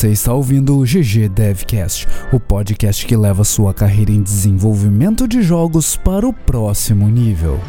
[0.00, 5.42] Você está ouvindo o GG Devcast, o podcast que leva sua carreira em desenvolvimento de
[5.42, 7.60] jogos para o próximo nível.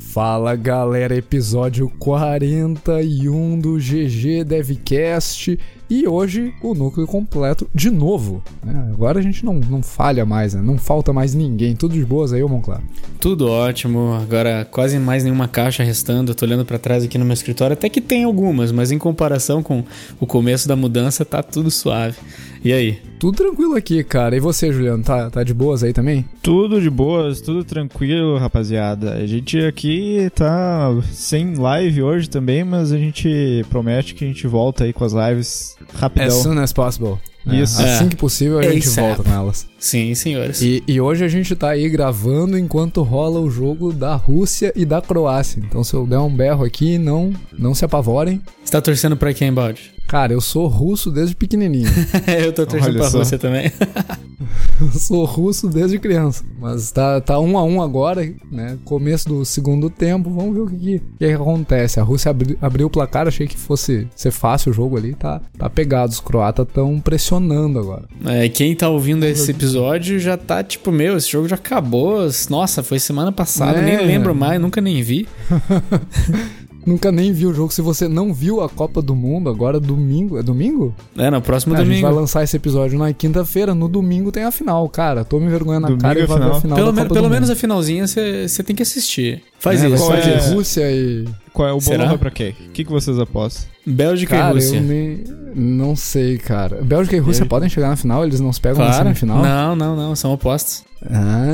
[0.00, 5.58] Fala galera, episódio 41 do GG Devcast
[5.92, 8.42] e hoje o núcleo completo de novo.
[8.64, 8.88] Né?
[8.90, 10.62] Agora a gente não, não falha mais, né?
[10.62, 11.76] não falta mais ninguém.
[11.76, 12.80] Tudo de boas aí, ô Monclar?
[13.20, 14.14] Tudo ótimo.
[14.14, 16.30] Agora quase mais nenhuma caixa restando.
[16.30, 17.74] Eu tô olhando para trás aqui no meu escritório.
[17.74, 19.84] Até que tem algumas, mas em comparação com
[20.18, 22.16] o começo da mudança, tá tudo suave.
[22.64, 22.98] E aí?
[23.18, 24.36] Tudo tranquilo aqui, cara.
[24.36, 26.24] E você, Juliano, tá, tá de boas aí também?
[26.40, 29.14] Tudo de boas, tudo tranquilo, rapaziada.
[29.14, 34.46] A gente aqui tá sem live hoje também, mas a gente promete que a gente
[34.46, 36.26] volta aí com as lives rapidão.
[36.28, 37.16] As soon as possible.
[37.44, 37.82] Isso.
[37.82, 38.08] É, assim É.
[38.08, 39.04] que possível a gente ASAP.
[39.04, 39.66] volta com elas.
[39.78, 40.62] Sim, senhores.
[40.62, 44.84] E, e hoje a gente tá aí gravando enquanto rola o jogo da Rússia e
[44.84, 45.60] da Croácia.
[45.66, 48.40] Então se eu der um berro aqui, não, não se apavorem.
[48.64, 49.90] Você tá torcendo pra quem, Baldi?
[50.06, 51.88] Cara, eu sou russo desde pequenininho.
[52.44, 53.18] eu tô torcendo Olha pra só.
[53.18, 53.72] Rússia também.
[54.80, 56.44] eu sou russo desde criança.
[56.60, 58.78] Mas tá, tá um a um agora, né?
[58.84, 60.30] Começo do segundo tempo.
[60.30, 61.98] Vamos ver o que, que, que acontece.
[62.00, 65.14] A Rússia abri- abriu o placar, achei que fosse ser fácil o jogo ali.
[65.14, 66.12] Tá, tá pegado.
[66.12, 68.04] Os croatas estão pressionando agora.
[68.26, 72.18] É, quem tá ouvindo esse episódio já tá tipo, meu, esse jogo já acabou.
[72.50, 73.82] Nossa, foi semana passada, É.
[73.82, 75.26] nem lembro mais, nunca nem vi.
[76.84, 77.72] Nunca nem vi o jogo.
[77.72, 80.38] Se você não viu a Copa do Mundo, agora domingo.
[80.38, 80.94] É domingo?
[81.16, 82.06] É, no próximo É, a gente domingo.
[82.08, 83.74] vai lançar esse episódio na quinta-feira.
[83.74, 85.24] No domingo tem a final, cara.
[85.24, 86.60] Tô me vergonhando na Domingo cara é e vai ver a final.
[86.60, 87.60] final Pelo, Copa pelo do menos a Mundo.
[87.60, 89.42] finalzinha você tem que assistir.
[89.58, 90.04] Faz É, isso.
[90.04, 90.48] Qual é?
[90.54, 91.24] Rússia e.
[91.52, 92.50] Qual é o bolão vai pra quem?
[92.50, 93.70] O que, que vocês apostam?
[93.86, 94.76] Bélgica e Cara, Rússia.
[94.76, 95.24] eu nem.
[95.54, 96.80] Não sei, cara.
[96.82, 97.48] Bélgica e Rússia aí?
[97.48, 98.24] podem chegar na final?
[98.24, 99.04] Eles não se pegam na Claro.
[99.04, 99.42] semifinal?
[99.42, 100.82] Não, não, não, são opostos.
[101.10, 101.52] Ah.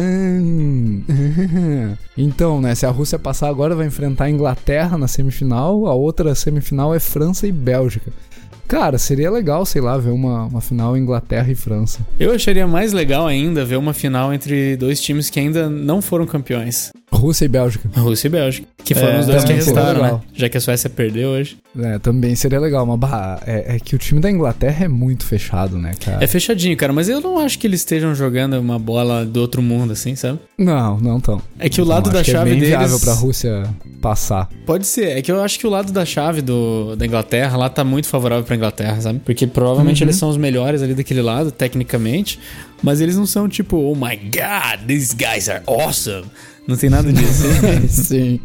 [2.20, 2.74] Então, né?
[2.74, 5.86] Se a Rússia passar agora, vai enfrentar a Inglaterra na semifinal.
[5.86, 8.12] A outra semifinal é França e Bélgica.
[8.68, 12.00] Cara, seria legal, sei lá, ver uma, uma final Inglaterra e França.
[12.20, 16.26] Eu acharia mais legal ainda ver uma final entre dois times que ainda não foram
[16.26, 16.90] campeões.
[17.10, 17.88] Rússia e Bélgica.
[17.98, 18.68] Rússia e Bélgica.
[18.84, 20.20] Que foram É, os dois que restaram, né?
[20.34, 21.56] Já que a Suécia perdeu hoje.
[21.78, 22.84] É, também seria legal.
[22.84, 26.22] Mas, bah, é, é que o time da Inglaterra é muito fechado, né, cara?
[26.22, 29.62] É fechadinho, cara, mas eu não acho que eles estejam jogando uma bola do outro
[29.62, 30.38] mundo, assim, sabe?
[30.58, 31.40] Não, não tão.
[31.58, 32.76] É que o Não, lado acho da que chave é bem deles.
[32.78, 33.64] viável pra Rússia
[34.08, 34.48] passar.
[34.64, 35.18] Pode ser.
[35.18, 38.08] É que eu acho que o lado da chave do, da Inglaterra lá tá muito
[38.08, 39.18] favorável pra Inglaterra, sabe?
[39.24, 40.06] Porque provavelmente Uhum.
[40.06, 42.38] eles são os melhores ali daquele lado, tecnicamente.
[42.82, 46.24] Mas eles não são tipo, oh my god, these guys are awesome.
[46.66, 47.44] Não tem nada disso.
[47.88, 48.40] Sim.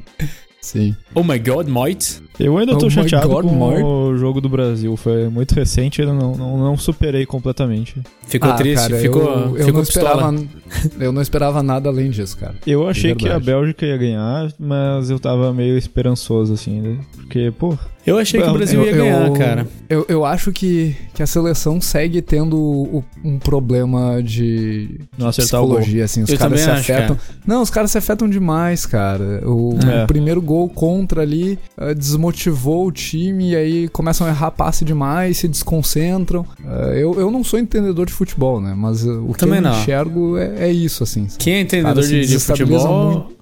[0.61, 0.95] Sim.
[1.13, 2.21] oh my god, mate.
[2.39, 3.83] Eu ainda tô Oh chateado God, com Mark.
[3.85, 4.95] o jogo do Brasil.
[4.97, 7.95] Foi muito recente e eu não, não, não superei completamente.
[8.25, 10.33] Ficou Ah, triste, cara, ficou, eu, eu ficou não pistola.
[10.33, 12.55] esperava, eu não esperava nada além disso, cara.
[12.65, 13.39] Eu achei que a.
[13.39, 16.97] Bélgica ia ganhar, mas eu tava meio esperançoso, assim, né?
[17.15, 19.67] Porque, pô, Eu achei que o Brasil eu- ia ganhar, eu- cara.
[19.89, 25.39] Eu, eu acho que, que a seleção segue tendo o- um problema de, Não de
[25.41, 26.23] acertar o psicologia, assim.
[26.23, 27.17] Os Eu caras se acho, afetam.
[27.45, 29.41] Não, os caras se afetam demais, cara.
[29.47, 30.03] O, É.
[30.03, 31.93] o primeiro gol contra ali eh,
[32.23, 36.45] desmotivou o time e aí começam a errar passe demais, se desconcentram.
[36.65, 38.73] Eh, eu, eu não sou entendedor de futebol, né?
[38.75, 39.79] Mas eh, o que Também eu não.
[39.81, 41.27] enxergo é, é isso, assim.
[41.37, 43.11] Quem é entendedor Cara, de, de futebol.
[43.11, 43.33] muito.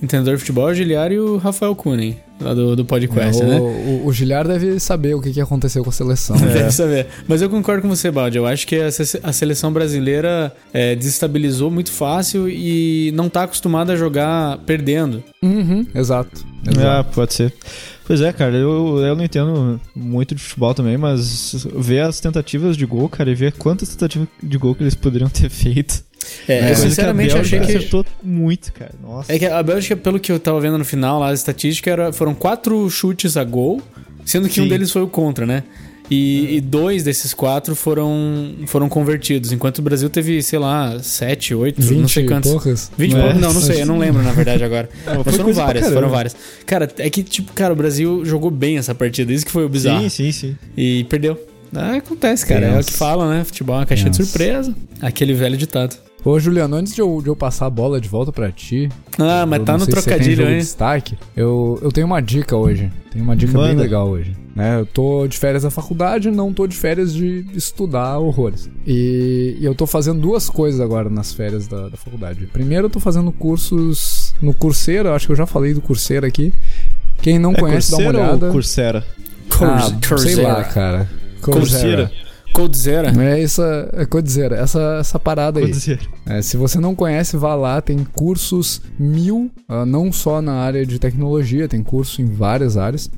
[0.00, 3.46] Entendedor de futebol é o Giliário e o Rafael Kunen, lá do, do podcast, É,
[3.46, 3.58] né?
[3.58, 6.36] o, o, o Gilhar deve saber o que, que aconteceu com a seleção.
[6.36, 6.52] É.
[6.52, 7.06] Deve saber.
[7.26, 8.38] Mas eu concordo com você, Baldi.
[8.38, 13.94] Eu acho que a, a seleção brasileira é, desestabilizou muito fácil e não tá acostumada
[13.94, 15.20] a jogar perdendo.
[15.42, 16.46] Uhum, exato.
[16.68, 17.10] Ah, exato.
[17.14, 17.52] pode ser.
[18.06, 22.76] Pois é, cara, eu, eu não entendo muito de futebol também, mas ver as tentativas
[22.76, 26.04] de gol, cara, e ver quantas tentativas de gol que eles poderiam ter feito.
[26.46, 27.66] É, É, eu que sinceramente a achei que.
[27.66, 28.92] acertou muito, cara.
[29.02, 29.32] Nossa.
[29.32, 32.12] É que a Bélgica, pelo que eu tava vendo no final lá, a estatística era,
[32.12, 33.82] foram quatro chutes a gol,
[34.24, 34.68] sendo que um Sim.
[34.70, 35.64] deles foi o contra, né?
[36.10, 41.54] E, e dois desses quatro foram, foram convertidos, enquanto o Brasil teve, sei lá, sete,
[41.54, 42.50] oito, 20 não sei quantos.
[42.50, 42.90] poucas.
[42.96, 43.20] 20 É.
[43.20, 43.40] poucos?
[43.40, 44.88] Não, não sei, eu não lembro na verdade agora.
[45.06, 46.36] Não, Mas foram várias, foram várias.
[46.64, 49.68] Cara, é que, tipo, cara, o Brasil jogou bem essa partida, isso que foi o
[49.68, 50.02] bizarro.
[50.02, 50.56] Sim, sim, sim.
[50.76, 51.38] E perdeu.
[51.74, 52.66] Ah, acontece, cara.
[52.66, 53.44] É o que falam, né?
[53.44, 54.74] Futebol é uma caixinha de surpresa.
[55.00, 55.96] Aquele velho ditado.
[56.28, 58.88] Ô, Juliano, antes de eu, de eu passar a bola de volta pra ti.
[59.16, 60.58] Ah, mas tá não no sei se você tem trocadilho, hein?
[60.58, 61.16] destaque.
[61.36, 62.90] Eu, eu tenho uma dica hoje.
[63.12, 63.82] Tenho uma dica bem Manda.
[63.82, 64.36] legal hoje.
[64.52, 64.80] Né?
[64.80, 68.68] Eu tô de férias da faculdade, não tô de férias de estudar horrores.
[68.84, 72.46] E, e eu tô fazendo duas coisas agora nas férias da, da faculdade.
[72.52, 75.14] Primeiro, eu tô fazendo cursos no Coursera.
[75.14, 76.52] Acho que eu já falei do Coursera aqui.
[77.22, 78.46] Quem não É conhece, dá uma Coursera olhada.
[78.46, 79.04] ou Coursera?
[79.60, 80.48] Ah, sei Coursera.
[80.48, 81.08] lá, cara.
[81.40, 82.10] Coursera.
[82.56, 83.12] Coldzera.
[83.22, 85.70] É isso, é Codizera, essa, essa parada aí.
[86.24, 90.86] É, se você não conhece, vá lá, tem cursos mil, uh, não só na área
[90.86, 93.10] de tecnologia, tem curso em várias áreas.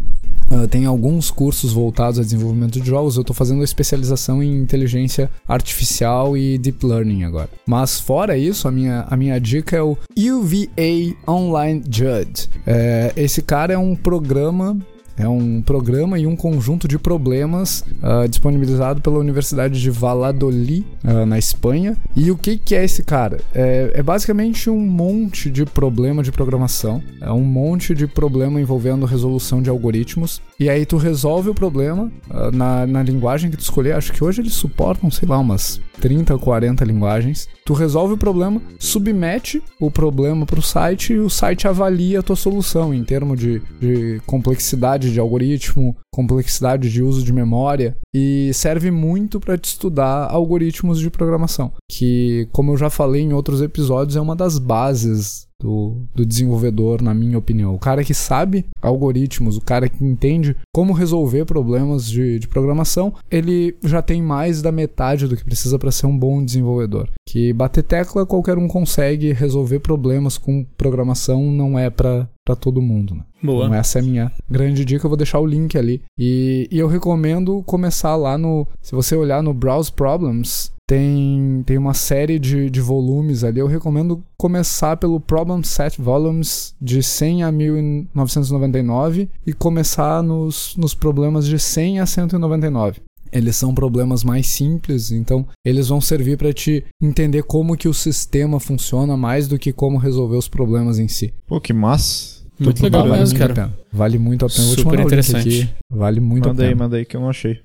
[0.50, 3.14] Uh, tem alguns cursos voltados a desenvolvimento de jogos.
[3.14, 7.48] Eu estou fazendo a especialização em inteligência artificial e deep learning agora.
[7.64, 12.48] Mas fora isso, a minha, a minha dica é o UVA Online Judge.
[12.66, 14.76] É, esse cara é um programa
[15.18, 21.26] é um programa e um conjunto de problemas uh, disponibilizado pela Universidade de Valladolid, uh,
[21.26, 21.96] na Espanha.
[22.14, 23.40] E o que, que é esse cara?
[23.54, 29.04] É, é, basicamente um monte de problema de programação, é um monte de problema envolvendo
[29.06, 30.40] resolução de algoritmos.
[30.58, 33.94] E aí tu resolve o problema uh, na, na linguagem que tu escolher.
[33.94, 37.48] Acho que hoje eles suportam, sei lá, umas 30 ou 40 linguagens.
[37.68, 42.22] Tu resolve o problema, submete o problema para o site e o site avalia a
[42.22, 47.94] tua solução em termos de, de complexidade de algoritmo, complexidade de uso de memória.
[48.14, 53.34] E serve muito para te estudar algoritmos de programação, que, como eu já falei em
[53.34, 57.74] outros episódios, é uma das bases do, do, desenvolvedor, na minha opinião.
[57.74, 63.12] O cara que sabe algoritmos, o cara que entende como resolver problemas de, de programação,
[63.30, 67.08] ele já tem mais da metade do que precisa para ser um bom desenvolvedor.
[67.28, 72.80] Que bater tecla qualquer um consegue, resolver problemas com programação não é para para todo
[72.80, 73.14] mundo.
[73.14, 73.22] Né?
[73.42, 73.66] Boa.
[73.66, 75.04] Então essa é a minha grande dica.
[75.04, 76.00] Eu vou deixar o link ali.
[76.18, 78.66] E, e eu recomendo começar lá no.
[78.80, 83.60] Se você olhar no Browse Problems, tem, tem uma série de, de volumes ali.
[83.60, 90.94] Eu recomendo começar pelo Problem Set Volumes de 100 a 1999 e começar nos, nos
[90.94, 93.02] problemas de 100 a 199.
[93.30, 97.92] Eles são problemas mais simples, então eles vão servir para te entender como que o
[97.92, 101.34] sistema funciona mais do que como resolver os problemas em si.
[101.46, 102.38] Pô, que massa.
[102.58, 103.52] Muito legal vale mesmo, muito cara.
[103.52, 103.78] a pena.
[103.92, 104.62] Vale muito a pena.
[104.68, 105.48] Super interessante.
[105.48, 105.68] aqui.
[105.90, 106.84] Vale muito Manda a aí, pena.
[106.84, 107.60] manda aí que eu não achei.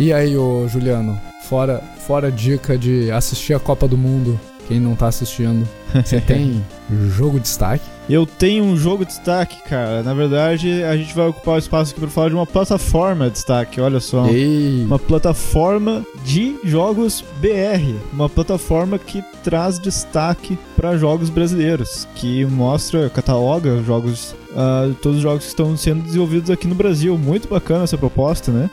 [0.00, 4.96] E aí, ô Juliano, fora, fora dica de assistir a Copa do Mundo, quem não
[4.96, 6.64] tá assistindo, você tem
[7.10, 7.84] jogo de destaque?
[8.08, 10.02] Eu tenho um jogo de destaque, cara.
[10.02, 13.32] Na verdade, a gente vai ocupar o espaço aqui para falar de uma plataforma de
[13.32, 13.78] destaque.
[13.78, 14.26] Olha só.
[14.26, 22.46] Ei, Uma plataforma de jogos BR, uma plataforma que traz destaque para jogos brasileiros, que
[22.46, 27.18] mostra, cataloga jogos, ah, todos os jogos que estão sendo desenvolvidos aqui no Brasil.
[27.18, 28.70] Muito bacana essa proposta, né?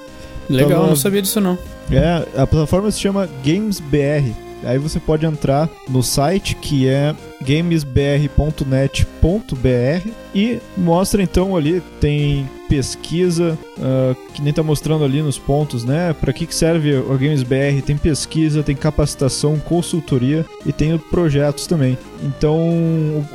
[0.49, 1.57] Legal, Então, não sabia disso não.
[1.91, 4.33] É, a plataforma se chama GamesBR.
[4.63, 13.57] Aí você pode entrar no site que é gamesbr.net.br e mostra então ali, tem pesquisa,
[13.79, 16.13] ah, que nem tá mostrando ali nos pontos, né?
[16.19, 17.81] Para que, que serve o GamesBR?
[17.81, 21.97] Tem pesquisa, tem capacitação, consultoria e tem projetos também.
[22.23, 23.25] Então,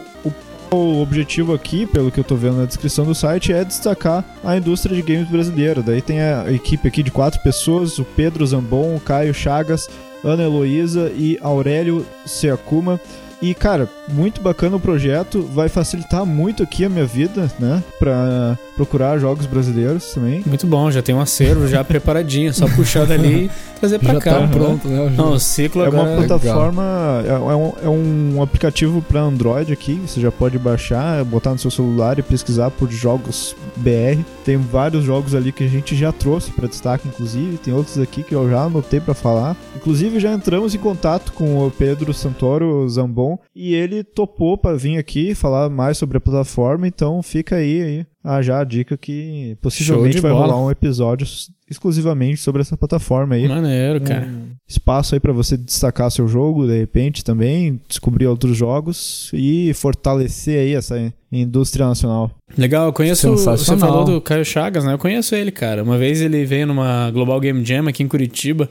[0.72, 4.56] o, objetivo aqui, pelo que eu tô vendo na descrição do site, é destacar a
[4.56, 5.82] indústria de games brasileira.
[5.82, 9.88] Daí tem a equipe aqui de quatro pessoas: o Pedro Zambon, o Caio Chagas,
[10.24, 13.00] Ana Heloísa e Aurélio Seacuma.
[13.40, 17.82] E, cara, muito bacana o projeto, vai facilitar muito aqui a minha vida, né?
[17.98, 20.42] Pra procurar jogos brasileiros também.
[20.46, 24.20] Muito bom, já tem um acervo já preparadinho, só puxar dali e trazer pra já
[24.20, 24.40] cá.
[24.40, 25.12] tá pronto, né?
[25.16, 26.26] Não, o ciclo É uma agora...
[26.26, 31.50] plataforma, é, é um, é um aplicativo para Android aqui, você já pode baixar, botar
[31.50, 34.22] no seu celular e pesquisar por jogos BR.
[34.44, 38.22] Tem vários jogos ali que a gente já trouxe para destaque, inclusive, tem outros aqui
[38.22, 39.56] que eu já anotei para falar.
[39.76, 44.98] Inclusive já entramos em contato com o Pedro Santoro Zambon e ele topou para vir
[44.98, 49.56] aqui falar mais sobre a plataforma, então fica aí, aí ah, já a dica que
[49.60, 50.46] possivelmente vai bola.
[50.46, 51.26] rolar um episódio
[51.68, 54.26] exclusivamente sobre essa plataforma aí Maneiro, cara.
[54.26, 59.72] um espaço aí pra você destacar seu jogo, de repente também, descobrir outros jogos e
[59.74, 62.30] fortalecer aí essa indústria nacional.
[62.56, 63.28] Legal, eu conheço.
[63.30, 64.92] Você falou do Caio Chagas, né?
[64.92, 65.82] Eu conheço ele, cara.
[65.82, 68.68] Uma vez ele veio numa Global Game Jam aqui em Curitiba.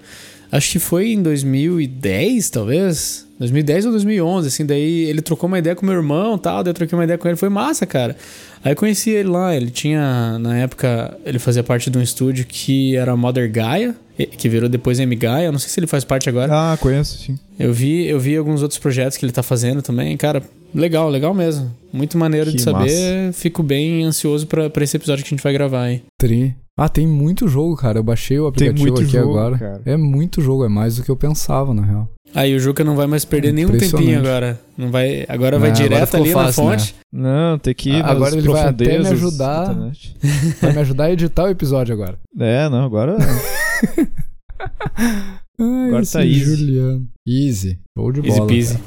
[0.51, 3.27] Acho que foi em 2010, talvez.
[3.41, 4.65] 2010 ou 2011, assim.
[4.65, 6.63] Daí ele trocou uma ideia com meu irmão e tal.
[6.63, 7.35] Daí eu troquei uma ideia com ele.
[7.35, 8.15] Foi massa, cara.
[8.63, 9.55] Aí eu conheci ele lá.
[9.55, 13.95] Ele tinha, na época, ele fazia parte de um estúdio que era Mother Gaia,
[14.37, 15.47] que virou depois M Gaia.
[15.47, 16.51] Eu não sei se ele faz parte agora.
[16.53, 17.37] Ah, conheço, sim.
[17.59, 20.15] Eu vi, eu vi alguns outros projetos que ele tá fazendo também.
[20.15, 20.41] Cara,
[20.73, 21.71] legal, legal mesmo.
[21.91, 23.33] Muito maneiro Que de saber.
[23.33, 26.03] Fico bem ansioso pra, pra esse episódio que a gente vai gravar aí.
[26.19, 26.55] Tri.
[26.77, 27.99] Ah, tem muito jogo, cara.
[27.99, 29.57] Eu baixei o Tem aplicativo muito aqui jogo, agora.
[29.57, 29.81] cara.
[29.85, 32.09] É muito jogo, é mais do que eu pensava, na real.
[32.33, 34.59] Aí o Juca não vai mais perder nenhum tempinho agora.
[34.77, 36.95] Não vai, agora vai Não, agora direto ficou ali fácil, na fonte.
[37.11, 39.73] Não, tem que ir agora ele vai até me ajudar.
[40.61, 42.17] Vai me ajudar a editar o episódio agora.
[42.39, 43.17] É, não, agora
[45.59, 46.39] Ai, Agora tá easy.
[46.39, 47.07] Juliano.
[47.27, 47.79] Easy.
[47.97, 48.47] Show de Easy bola.
[48.49, 48.73] peasy.
[48.73, 48.83] cara.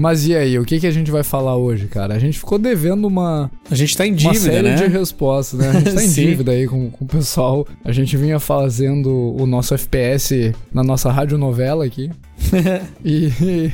[0.00, 2.14] Mas e aí, o que, que a gente vai falar hoje, cara?
[2.14, 4.74] A gente ficou devendo uma, A gente tá em uma dívida, série né?
[4.74, 5.68] de respostas, né?
[5.68, 7.66] A gente tá em dívida aí com, com o pessoal.
[7.84, 12.10] A gente vinha fazendo o nosso FPS na nossa radionovela aqui.
[13.04, 13.70] e,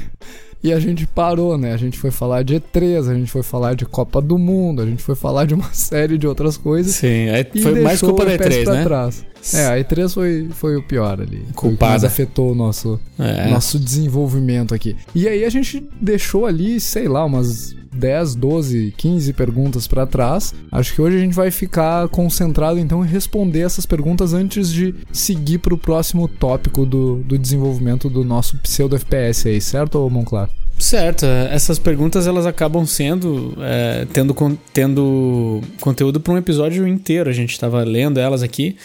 [0.66, 1.72] e a gente parou, né?
[1.72, 4.86] A gente foi falar de E3, a gente foi falar de Copa do Mundo, a
[4.86, 6.94] gente foi falar de uma série de outras coisas.
[6.94, 7.26] Sim,
[7.62, 8.84] foi mais culpa da FPS E3, pra né?
[8.84, 9.26] Trás.
[9.54, 11.44] É, a E3 foi, foi o pior ali.
[11.54, 11.90] Culpada.
[11.92, 13.48] mais afetou o nosso, É.
[13.48, 14.96] nosso desenvolvimento aqui.
[15.14, 20.54] E aí a gente deixou ali, sei lá, umas 10, 12, 15 perguntas pra trás.
[20.70, 24.94] Acho que hoje a gente vai ficar concentrado então em responder essas perguntas antes de
[25.12, 30.48] seguir pro próximo tópico do, do desenvolvimento do nosso pseudo FPS aí, certo, Monclar?
[30.78, 36.86] Certo, é, essas perguntas elas acabam sendo é, tendo, con- tendo conteúdo para um episódio
[36.86, 37.30] inteiro.
[37.30, 38.76] A gente estava lendo elas aqui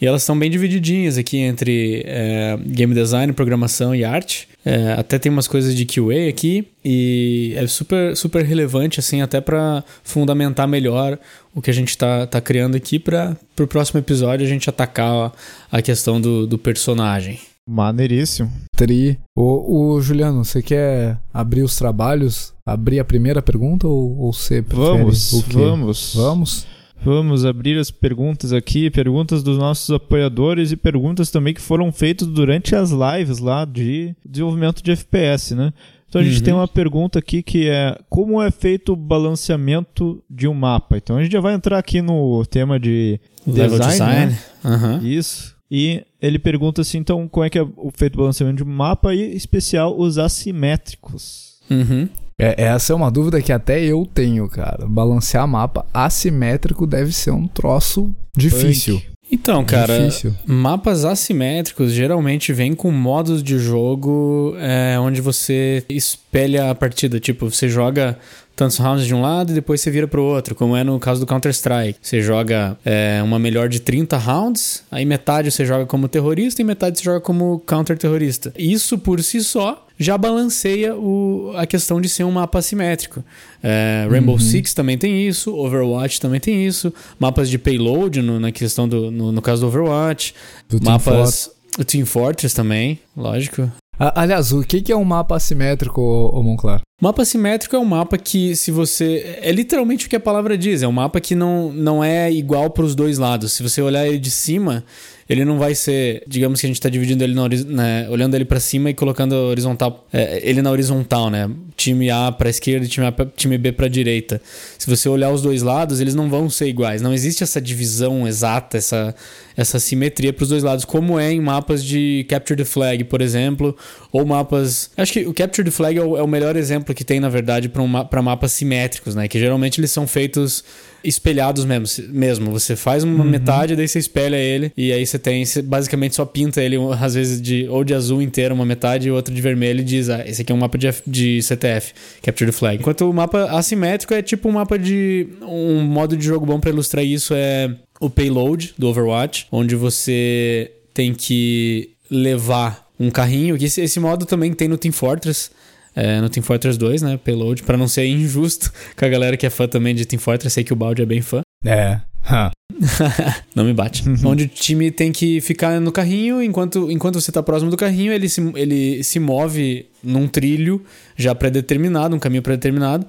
[0.00, 4.48] e elas estão bem divididinhas aqui entre é, game design, programação e arte.
[4.64, 9.38] É, até tem umas coisas de QA aqui e é super, super relevante assim até
[9.40, 11.18] para fundamentar melhor
[11.54, 15.32] o que a gente está tá criando aqui para o próximo episódio a gente atacar
[15.70, 17.38] a questão do, do personagem.
[17.68, 18.50] Maneiríssimo.
[18.76, 19.18] Tri.
[19.36, 22.52] Ô, ô, Juliano, você quer abrir os trabalhos?
[22.66, 25.56] Abrir a primeira pergunta ou, ou você prefere Vamos, o quê?
[25.56, 26.14] vamos.
[26.14, 26.66] Vamos?
[27.04, 32.26] Vamos abrir as perguntas aqui, perguntas dos nossos apoiadores e perguntas também que foram feitas
[32.26, 35.72] durante as lives lá de desenvolvimento de FPS, né?
[36.08, 36.42] Então a gente Uhum.
[36.44, 40.96] tem uma pergunta aqui que é como é feito o balanceamento de um mapa.
[40.96, 44.32] Então a gente já vai entrar aqui no tema de Level design, design.
[44.32, 44.38] né?
[44.64, 45.00] Aham.
[45.02, 45.54] Isso.
[45.70, 48.72] E ele pergunta assim, então, como é que é o feito o balanceamento de um
[48.72, 51.54] mapa e, em especial, os assimétricos.
[51.70, 52.08] Uhum.
[52.38, 54.86] É, essa é uma dúvida que até eu tenho, cara.
[54.86, 58.96] Balancear mapa assimétrico deve ser um troço difícil.
[58.96, 59.14] Punk.
[59.32, 60.34] Então, cara, Difícil.
[60.46, 67.18] mapas assimétricos geralmente vêm com modos de jogo é, onde você espelha a partida.
[67.18, 68.18] Tipo, você joga
[68.54, 71.20] tantos rounds de um lado e depois você vira pro outro, como é no caso
[71.20, 71.98] do Counter-Strike.
[72.00, 76.64] Você joga é, uma melhor de 30 rounds, aí metade você joga como terrorista e
[76.64, 78.52] metade você joga como counter-terrorista.
[78.56, 83.24] Isso por si só já balanceia o, a questão de ser um mapa assimétrico.
[83.62, 88.50] É, Rainbow Six também tem isso, Overwatch também tem isso, mapas de payload no, na
[88.50, 90.34] questão do no, no caso do Overwatch,
[90.68, 93.70] Do mapas o Team Fortress também, lógico.
[93.98, 96.80] Aliás, o que, é um mapa assimétrico, ô Monclar?
[97.00, 99.38] Mapa assimétrico é um mapa que, se você.
[99.40, 100.82] É literalmente o que a palavra diz.
[100.82, 103.52] É um mapa que não, não é igual para os dois lados.
[103.52, 104.84] Se você olhar ele de cima,
[105.28, 106.22] ele não vai ser.
[106.26, 109.32] Digamos que a gente está dividindo ele na, né, olhando ele para cima e colocando
[109.32, 111.50] horizontal, é, ele na horizontal, né?
[111.76, 114.40] Time A para esquerda time, A pra- time B para direita.
[114.78, 117.00] Se você olhar os dois lados, eles não vão ser iguais.
[117.02, 119.14] Não existe essa divisão exata, essa,
[119.56, 123.20] essa simetria para os dois lados, como é em mapas de Capture the Flag, por
[123.20, 123.76] exemplo,
[124.12, 124.90] ou mapas.
[124.96, 127.28] Acho que o Capture the Flag é o, é o melhor exemplo que tem, na
[127.28, 129.26] verdade, para um, mapas simétricos, né?
[129.28, 130.64] Que geralmente eles são feitos
[131.04, 131.86] espelhados mesmo.
[132.12, 132.50] mesmo.
[132.52, 135.44] Você faz uma metade, daí você espelha ele, e aí você tem.
[135.44, 139.10] Você basicamente só pinta ele, às vezes, de, ou de azul inteiro, uma metade, e
[139.10, 141.92] outra de vermelho, e diz: Ah, esse aqui é um mapa de, F- de CTF,
[142.22, 142.78] Capture the Flag.
[142.80, 145.28] Enquanto o mapa assimétrico é tipo um mapa de.
[145.42, 147.70] Um modo de jogo bom para ilustrar isso é
[148.00, 153.58] o payload do Overwatch, onde você tem que levar um carrinho.
[153.58, 155.50] que Esse, esse modo também tem no Team Fortress.
[155.94, 157.16] É, no Team Fortress 2, né?
[157.16, 160.54] Payload, para não ser injusto com a galera que é fã também de Team Fortress.
[160.54, 161.40] Sei que o Balde é bem fã.
[161.64, 162.00] É.
[163.54, 164.02] Não me bate.
[164.24, 168.12] Onde o time tem que ficar no carrinho, enquanto, enquanto você tá próximo do carrinho,
[168.12, 170.82] ele se, ele se move num trilho
[171.16, 173.06] já pré-determinado, um caminho pré-determinado.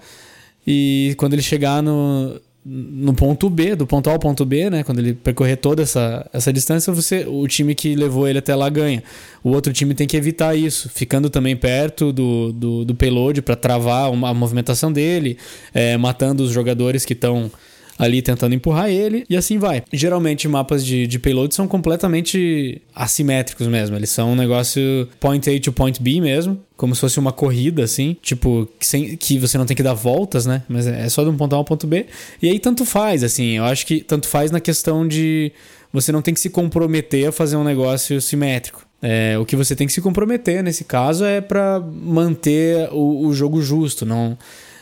[0.68, 4.84] E quando ele chegar no, no ponto B, do ponto A ao ponto B, né?
[4.84, 8.67] Quando ele percorrer toda essa, essa distância, você, o time que levou ele até lá
[8.69, 9.03] ganha.
[9.43, 13.55] O outro time tem que evitar isso, ficando também perto do, do, do payload para
[13.55, 15.38] travar uma- a movimentação dele,
[15.74, 17.51] é, matando os jogadores que estão
[17.98, 19.84] ali tentando empurrar ele, e assim vai.
[19.92, 23.96] Geralmente mapas de, de payload são completamente assimétricos mesmo.
[23.96, 27.84] Eles são um negócio point A to point B mesmo, como se fosse uma corrida,
[27.84, 30.64] assim, tipo, que, sem, que você não tem que dar voltas, né?
[30.68, 32.06] Mas é só de um ponto A ao ponto B.
[32.42, 35.52] E aí tanto faz, assim, eu acho que tanto faz na questão de
[35.94, 38.86] você não tem que se comprometer a fazer um negócio simétrico.
[39.02, 43.34] É, o que você tem que se comprometer nesse caso é para manter o, o
[43.34, 44.38] jogo justo, não.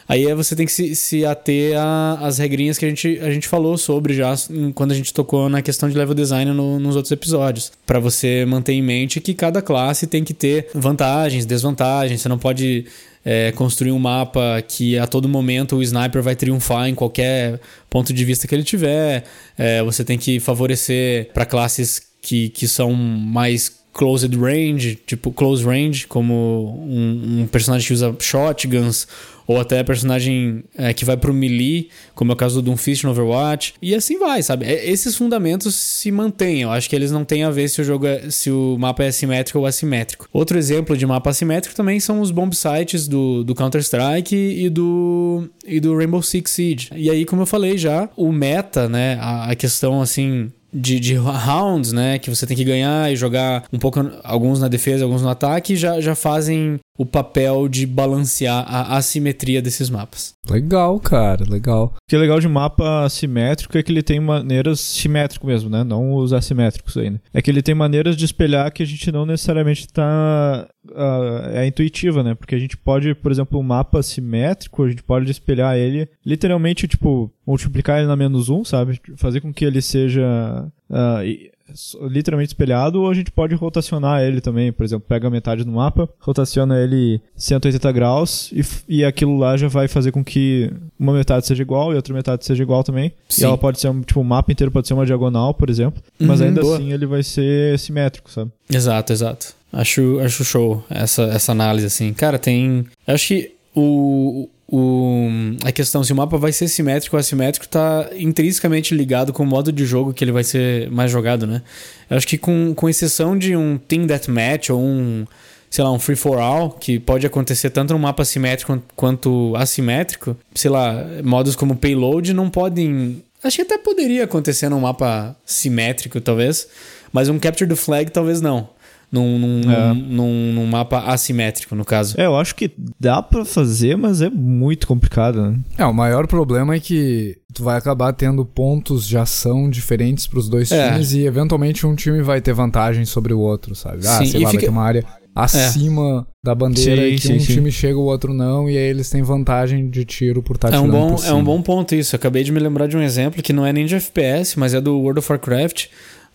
[0.07, 1.75] Aí é você tem que se, se ater
[2.19, 4.33] às regrinhas que a gente, a gente falou sobre já
[4.75, 7.71] quando a gente tocou na questão de level design no- nos outros episódios.
[7.85, 12.21] Pra você manter em mente que cada classe tem que ter vantagens, desvantagens.
[12.21, 12.85] Você não pode
[13.25, 18.11] é, construir um mapa que a todo momento o sniper vai triunfar em qualquer ponto
[18.13, 19.23] de vista que ele tiver.
[19.57, 25.63] É, você tem que favorecer para classes que, que são mais closed range, tipo close
[25.63, 29.07] range, como um, um personagem que usa shotguns,
[29.47, 33.11] ou até personagem é, que vai pro melee, como é o caso do Doomfist no
[33.11, 34.65] Overwatch, e assim vai, sabe?
[34.65, 37.83] É, esses fundamentos se mantêm, eu acho que eles não têm a ver se o
[37.83, 40.27] jogo é, se o mapa é simétrico ou assimétrico.
[40.31, 45.49] Outro exemplo de mapa assimétrico também são os bomb sites do, do Counter-Strike e do,
[45.65, 46.89] e do Rainbow Six Siege.
[46.95, 51.13] E aí, como eu falei já, o meta, né, a, a questão assim de, de
[51.15, 52.17] rounds, né?
[52.17, 55.75] Que você tem que ganhar e jogar um pouco, alguns na defesa, alguns no ataque,
[55.75, 60.35] já, já fazem o papel de balancear a assimetria desses mapas.
[60.47, 61.95] Legal, cara, legal.
[61.95, 65.83] O que é legal de mapa assimétrico é que ele tem maneiras simétrico mesmo, né?
[65.83, 67.19] Não os assimétricos ainda.
[67.33, 71.65] É que ele tem maneiras de espelhar que a gente não necessariamente tá uh, é
[71.65, 72.35] intuitiva, né?
[72.35, 76.87] Porque a gente pode, por exemplo, um mapa simétrico, a gente pode espelhar ele literalmente,
[76.87, 78.99] tipo, multiplicar ele na menos um, sabe?
[79.15, 81.52] Fazer com que ele seja uh,
[82.01, 84.71] literalmente espelhado, ou a gente pode rotacionar ele também.
[84.71, 89.67] Por exemplo, pega metade do mapa, rotaciona ele 180 graus e, e aquilo lá já
[89.67, 93.11] vai fazer com que uma metade seja igual e outra metade seja igual também.
[93.29, 93.43] Sim.
[93.43, 96.39] E ela pode ser, tipo, o mapa inteiro pode ser uma diagonal, por exemplo, mas
[96.39, 96.75] uhum, ainda boa.
[96.75, 98.51] assim ele vai ser simétrico, sabe?
[98.69, 99.55] Exato, exato.
[99.71, 102.13] Acho, acho show essa, essa análise, assim.
[102.13, 102.85] Cara, tem.
[103.07, 105.27] Acho que o, o,
[105.63, 109.45] a questão se o mapa vai ser simétrico ou assimétrico está intrinsecamente ligado com o
[109.45, 111.61] modo de jogo que ele vai ser mais jogado, né?
[112.09, 115.25] Eu acho que com, com exceção de um Team Deathmatch ou um,
[115.69, 120.35] sei lá, um Free for All, que pode acontecer tanto no mapa simétrico quanto assimétrico,
[120.55, 123.21] sei lá, modos como Payload não podem.
[123.43, 126.67] Acho que até poderia acontecer num mapa simétrico, talvez,
[127.11, 128.69] mas um Capture the Flag talvez não
[129.13, 129.93] num, num, é.
[129.93, 132.19] num, num, mapa assimétrico, no caso.
[132.19, 135.59] É, eu acho que dá para fazer, mas é muito complicado, né?
[135.77, 140.39] É, o maior problema é que tu vai acabar tendo pontos de ação diferentes para
[140.39, 140.89] os dois é.
[140.89, 143.99] times e eventualmente um time vai ter vantagem sobre o outro, sabe?
[144.07, 144.61] Ah, Sim, sei lá, fica...
[144.61, 146.33] vai ter uma área acima é.
[146.43, 147.53] da bandeira sim, e que sim, um sim.
[147.53, 150.77] time chega o outro não e aí eles têm vantagem de tiro por estar tá
[150.77, 152.15] é um bom É um bom ponto isso.
[152.15, 154.81] acabei de me lembrar de um exemplo que não é nem de FPS, mas é
[154.81, 155.87] do World of Warcraft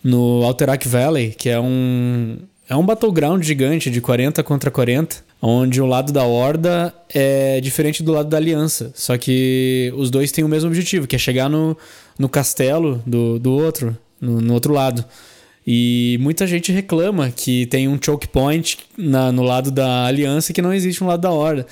[0.03, 2.37] no Alterac Valley, que é um
[2.69, 8.03] é um battleground gigante de 40 contra 40, onde o lado da Horda é diferente
[8.03, 8.91] do lado da Aliança.
[8.93, 11.75] Só que os dois têm o mesmo objetivo, que é chegar no,
[12.17, 15.03] no castelo do, do outro, no, no outro lado.
[15.65, 20.61] E muita gente reclama que tem um choke point na, no lado da Aliança que
[20.61, 21.65] não existe no lado da Horda.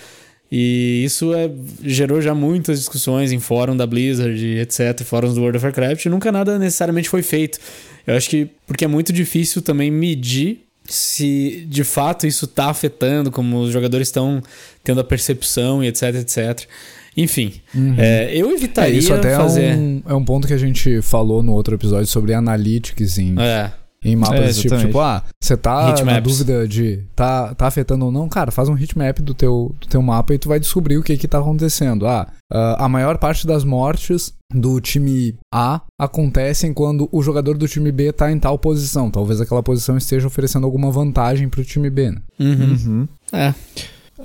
[0.51, 1.51] E isso é,
[1.83, 6.09] gerou já muitas discussões em fórum da Blizzard, etc., fóruns do World of Warcraft, e
[6.09, 7.59] nunca nada necessariamente foi feito.
[8.07, 13.31] Eu acho que porque é muito difícil também medir se de fato isso está afetando,
[13.31, 14.41] como os jogadores estão
[14.83, 16.67] tendo a percepção e etc, etc.
[17.15, 17.95] Enfim, uhum.
[17.97, 19.73] é, eu evitaria é, isso até fazer...
[19.73, 23.35] É um, é um ponto que a gente falou no outro episódio sobre analytics em...
[23.39, 23.71] É.
[24.07, 28.11] Em mapas é, tipo, tipo, ah, você tá na dúvida de tá, tá afetando ou
[28.11, 31.03] não, cara, faz um heatmap do teu, do teu mapa e tu vai descobrir o
[31.03, 32.07] que que tá acontecendo.
[32.07, 37.67] Ah, Uh, a maior parte das mortes do time A acontecem quando o jogador do
[37.67, 39.11] time B está em tal posição.
[39.11, 42.11] Talvez aquela posição esteja oferecendo alguma vantagem para o time B.
[42.11, 42.21] Né?
[42.39, 42.77] Uhum.
[42.85, 43.07] Uhum.
[43.33, 43.53] É.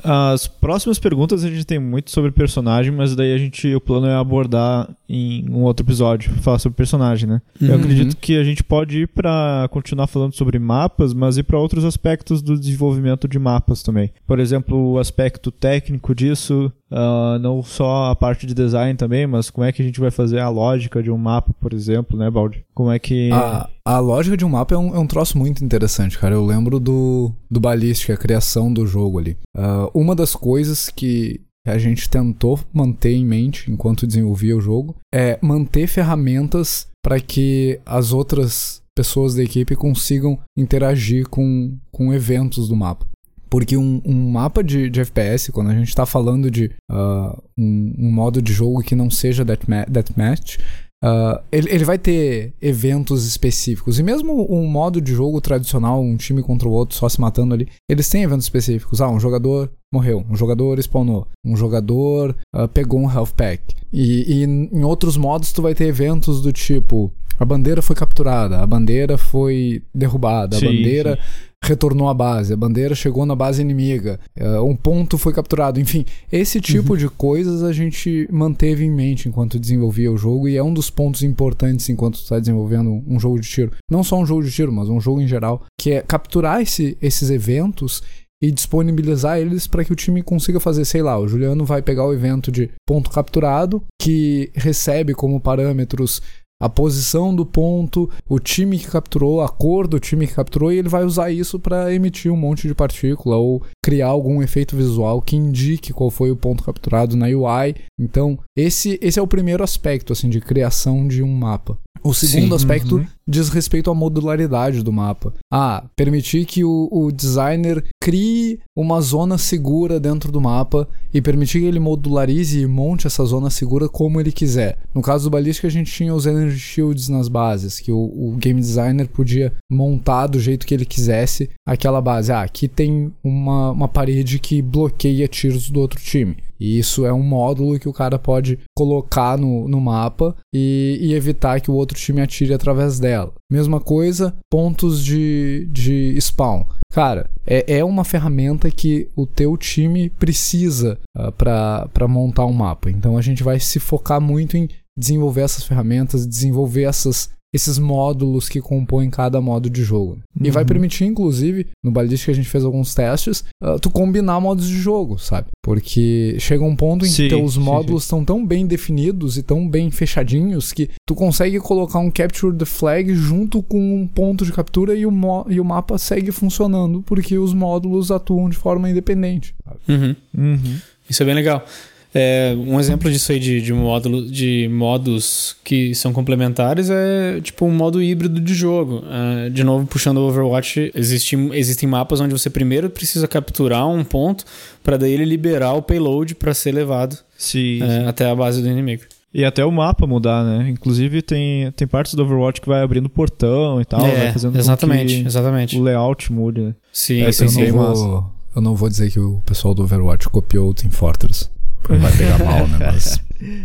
[0.02, 4.07] As próximas perguntas a gente tem muito sobre personagem, mas daí a gente o plano
[4.07, 7.42] é abordar em um outro episódio, falar sobre personagem, né?
[7.61, 7.68] Uhum.
[7.68, 11.59] Eu acredito que a gente pode ir para continuar falando sobre mapas, mas ir para
[11.59, 14.11] outros aspectos do desenvolvimento de mapas também.
[14.26, 19.48] Por exemplo, o aspecto técnico disso, Uh, não só a parte de design também, mas
[19.48, 22.31] como é que a gente vai fazer a lógica de um mapa, por exemplo, né,
[22.31, 22.64] Baldi?
[22.74, 23.31] Como é que.
[23.33, 26.35] A, a lógica de um mapa é um, é um troço muito interessante, cara.
[26.35, 29.38] Eu lembro do, do Ballistic, a criação do jogo ali.
[29.57, 34.96] Uh, uma das coisas que a gente tentou manter em mente enquanto desenvolvia o jogo
[35.14, 42.68] é manter ferramentas para que as outras pessoas da equipe consigam interagir com, com eventos
[42.68, 43.07] do mapa.
[43.53, 47.95] Porque um, um mapa de, de, FPS, quando a gente está falando de uh, um,
[47.99, 50.57] um, modo de jogo que não seja deathmatch,
[51.05, 53.99] uh, ele, ele vai ter eventos específicos.
[53.99, 57.53] E mesmo um modo de jogo tradicional, um time contra o outro só se matando
[57.53, 59.03] ali, eles têm eventos específicos.
[59.03, 63.62] Ah, um jogador morreu, um jogador spawnou, um jogador uh, pegou um health pack.
[63.93, 68.61] E, e em outros modos tu vai ter eventos do tipo a bandeira foi capturada,
[68.61, 71.52] a bandeira foi derrubada, sim, a bandeira sim.
[71.62, 76.05] Retornou à base, a bandeira chegou na base inimiga, uh, um ponto foi capturado, enfim,
[76.31, 76.98] esse tipo uhum.
[76.98, 80.90] de coisas a gente manteve em mente enquanto desenvolvia o jogo e é um dos
[80.90, 83.72] pontos importantes enquanto está desenvolvendo um jogo de tiro.
[83.90, 86.98] Não só um jogo de tiro, mas um jogo em geral, que é capturar esse,
[87.01, 88.03] esses eventos
[88.42, 92.05] e disponibilizar eles para que o time consiga fazer, sei lá, o Juliano vai pegar
[92.05, 96.20] o evento de ponto capturado, que recebe como parâmetros
[96.62, 100.79] a posição do ponto, o time que capturou, a cor do time que capturou, e
[100.79, 105.20] ele vai usar isso para emitir um monte de partícula ou criar algum efeito visual
[105.20, 107.75] que indique qual foi o ponto capturado na UI.
[107.98, 111.77] Então, esse, esse é o primeiro aspecto assim de criação de um mapa.
[112.05, 113.07] O segundo Sim, aspecto uhum.
[113.26, 115.32] Diz respeito à modularidade do mapa.
[115.52, 121.61] Ah, permitir que o, o, designer crie uma zona segura dentro do mapa e permitir
[121.61, 124.78] que ele modularize e monte essa zona segura como ele quiser.
[124.94, 128.37] No caso do Ballistic, a gente tinha os Energy Shields nas bases, que o, o
[128.38, 132.32] game designer podia montar do jeito que ele quisesse aquela base.
[132.32, 136.37] Ah, aqui tem uma, uma parede que bloqueia tiros do outro time.
[136.62, 141.12] E isso é um módulo que o cara pode colocar no, no mapa e, e,
[141.12, 143.33] evitar que o outro time atire através dela.
[143.51, 146.62] Mesma coisa, pontos de, de spawn.
[146.92, 152.88] Cara, é, é uma ferramenta que o teu time precisa uh, para montar um mapa.
[152.88, 158.49] Então a gente vai se focar muito em desenvolver essas ferramentas, desenvolver essas esses módulos
[158.49, 160.12] que compõem cada modo de jogo.
[160.12, 160.47] Uhum.
[160.47, 164.67] E vai permitir, inclusive, no Ballistic a gente fez alguns testes, uh, tu combinar modos
[164.67, 165.49] de jogo, sabe?
[165.62, 169.69] Porque chega um ponto em sim, que teus módulos estão tão bem definidos e tão
[169.69, 174.53] bem fechadinhos que tu consegue colocar um Capture the Flag junto com um ponto de
[174.53, 175.12] captura e o,
[175.49, 179.55] e o mapa segue funcionando porque os módulos atuam de forma independente.
[179.88, 180.17] Uhum.
[180.37, 180.79] Uhum.
[181.09, 181.65] Isso é bem legal.
[182.14, 187.64] É, um exemplo disso aí de, de, módulo, de modos que são complementares é tipo
[187.64, 189.03] um modo híbrido de jogo.
[189.07, 194.05] Uh, de novo, puxando o Overwatch, existe, existem mapas onde você primeiro precisa capturar um
[194.05, 194.44] ponto
[194.85, 198.07] para daí ele liberar o payload para ser levado sim, uh, sim.
[198.07, 199.05] até a base do inimigo.
[199.35, 200.68] E até o mapa mudar, né?
[200.68, 204.59] Inclusive tem, tem partes do Overwatch que vai abrindo portão e tal, é, vai fazendo
[204.59, 205.79] exatamente, exatamente.
[205.79, 206.61] o layout mude.
[206.61, 206.75] Né?
[206.92, 207.72] Sim, é, sim, eu, sim.
[207.72, 211.48] Não vou, eu não vou dizer que o pessoal do Overwatch copiou o Team Fortress.
[211.88, 212.79] Vai pegar mal, né?
[212.92, 213.21] Mas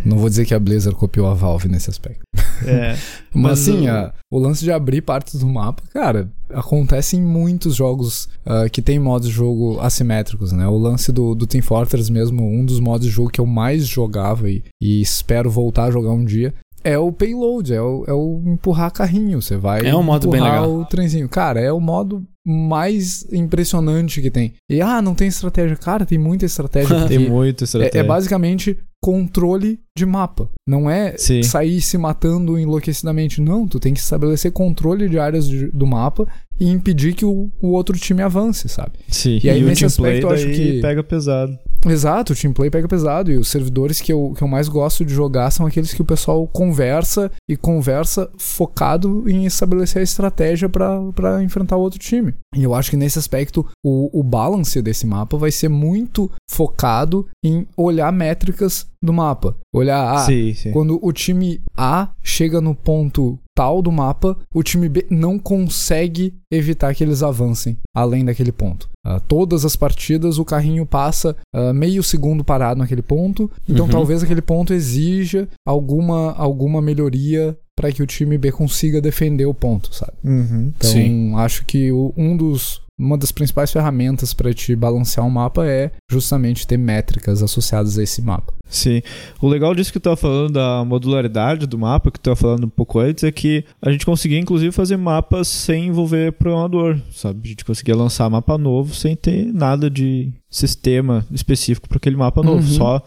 [0.06, 2.22] não vou dizer que a Blizzard copiou a Valve nesse aspecto.
[2.66, 2.96] É.
[3.34, 7.22] Mas, Mas assim, o- a- o lance de abrir partes do mapa, cara, acontece em
[7.22, 10.68] muitos jogos ah, que tem modos de jogo assimétricos, né?
[10.68, 13.86] O lance do, do Team Fortress mesmo, um dos modos de jogo que eu mais
[13.88, 16.54] jogava e, e espero voltar a jogar um dia.
[16.84, 19.42] É o payload, é o, é o empurrar carrinho.
[19.42, 20.76] Você vai É um modo bem empurrar legal.
[20.80, 21.28] o trenzinho.
[21.28, 24.54] Cara, é o modo mais impressionante que tem.
[24.70, 25.76] E ah, não tem estratégia.
[25.76, 27.04] Cara, tem muita estratégia.
[27.08, 28.00] Tem muita é, estratégia.
[28.00, 30.50] é basicamente controle de mapa.
[30.68, 31.42] Não é Sim.
[31.44, 33.42] sair se matando enlouquecidamente.
[33.42, 36.28] Não, tu tem que estabelecer controle de áreas de- do mapa
[36.60, 38.94] e impedir que o, o outro time avance, sabe?
[39.08, 39.40] Sim.
[39.44, 41.58] E aí, o nesse aspecto, eu acho que- pega pesado.
[41.86, 43.32] Exato, o team play pega pesado.
[43.32, 46.06] E os servidores que eu, que eu mais gosto de jogar são aqueles que o
[46.06, 52.34] pessoal conversa e conversa focado em estabelecer a estratégia pra enfrentar o outro time.
[52.56, 57.28] E eu acho que nesse aspecto o, o balance desse mapa vai ser muito focado
[57.46, 59.56] em olhar métricas do mapa.
[59.74, 60.72] Olhar, ah, sim, sim.
[60.72, 66.36] quando o time A chega no ponto tal do mapa, o time B não consegue
[66.52, 68.88] evitar que eles avancem além daquele ponto.
[69.04, 73.92] Ah, todas as partidas o carrinho passa ah, meio segundo parado naquele ponto, então Uhum.
[73.92, 79.54] talvez aquele ponto exija alguma, alguma melhoria para que o time B consiga defender o
[79.54, 80.14] ponto, sabe?
[80.26, 80.74] Uhum.
[80.76, 81.36] Então, Sim.
[81.36, 85.92] acho que o- um dos uma das principais ferramentas para te balancear um mapa é
[86.10, 88.52] justamente ter métricas associadas a esse mapa.
[88.68, 89.04] Sim.
[89.40, 92.64] O legal disso que tu tava falando da modularidade do mapa, que tu tava falando
[92.64, 97.40] um pouco antes, é que a gente conseguia inclusive fazer mapas sem envolver programador, sabe?
[97.46, 102.42] A gente conseguia lançar mapa novo sem ter nada de sistema específico para aquele mapa
[102.42, 102.74] novo, Uhum.
[102.78, 103.04] só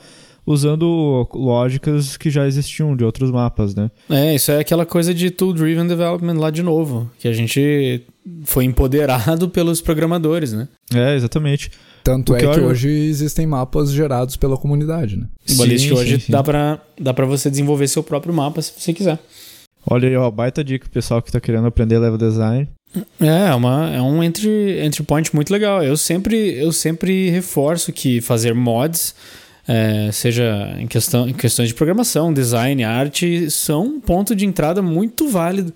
[0.52, 3.90] usando lógicas que já existiam de outros mapas, né?
[4.08, 8.02] É, isso é aquela coisa de tool-driven development lá de novo, que a gente
[8.44, 10.68] foi empoderado pelos programadores, né?
[10.94, 11.70] É, exatamente.
[12.02, 15.26] Tanto O é que olha- hoje existem mapas gerados pela comunidade, né?
[15.50, 16.32] O Ballistic Sim, hoje sim, sim.
[16.32, 19.18] dá pra, dá pra você desenvolver seu próprio mapa se você quiser.
[19.86, 22.68] Olha aí, ó, baita dica pro pessoal que tá querendo aprender level design.
[23.20, 25.82] É, é uma, é um entry, entry point muito legal.
[25.82, 29.14] Eu sempre, eu sempre reforço que fazer mods,
[29.66, 34.82] é, seja em, questão, em questões de programação, design, arte, são um ponto de entrada
[34.82, 35.72] muito válido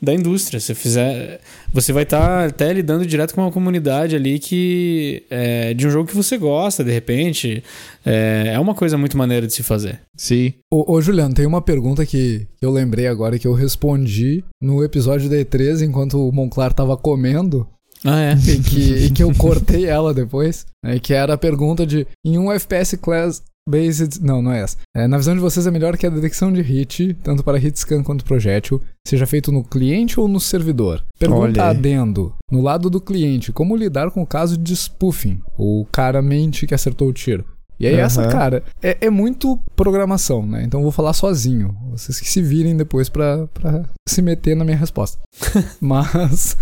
[0.00, 0.60] da indústria.
[0.60, 1.40] Se fizer,
[1.72, 6.08] você vai estar até lidando direto com uma comunidade ali que é, de um jogo
[6.08, 7.62] que você gosta, de repente,
[8.06, 10.00] é, é uma coisa muito maneira de se fazer.
[10.16, 10.54] Sim.
[10.70, 15.28] Ô, ô, Juliano, tem uma pergunta que eu lembrei agora que eu respondi no episódio
[15.28, 17.66] da E3 enquanto o Monclar tava comendo
[18.04, 18.32] Ah, é.
[18.34, 22.38] e que, e que eu cortei ela depois, né, que era a pergunta de em
[22.38, 24.76] um FPS class based, não, não é essa.
[24.96, 27.78] É, na visão de vocês é melhor que a detecção de hit, tanto para hit
[27.78, 31.04] scan quanto projétil, seja feito no cliente ou no servidor?
[31.18, 32.34] Pergunta adendo.
[32.50, 35.40] No lado do cliente, como lidar com o caso de spoofing?
[35.56, 37.44] O cara mente que acertou o tiro.
[37.80, 38.30] E aí, essa, Aham.
[38.30, 40.64] cara, é, é muito programação, né?
[40.64, 41.76] Então eu vou falar sozinho.
[41.92, 45.18] Vocês que se virem depois pra, pra se meter na minha resposta.
[45.80, 46.56] Mas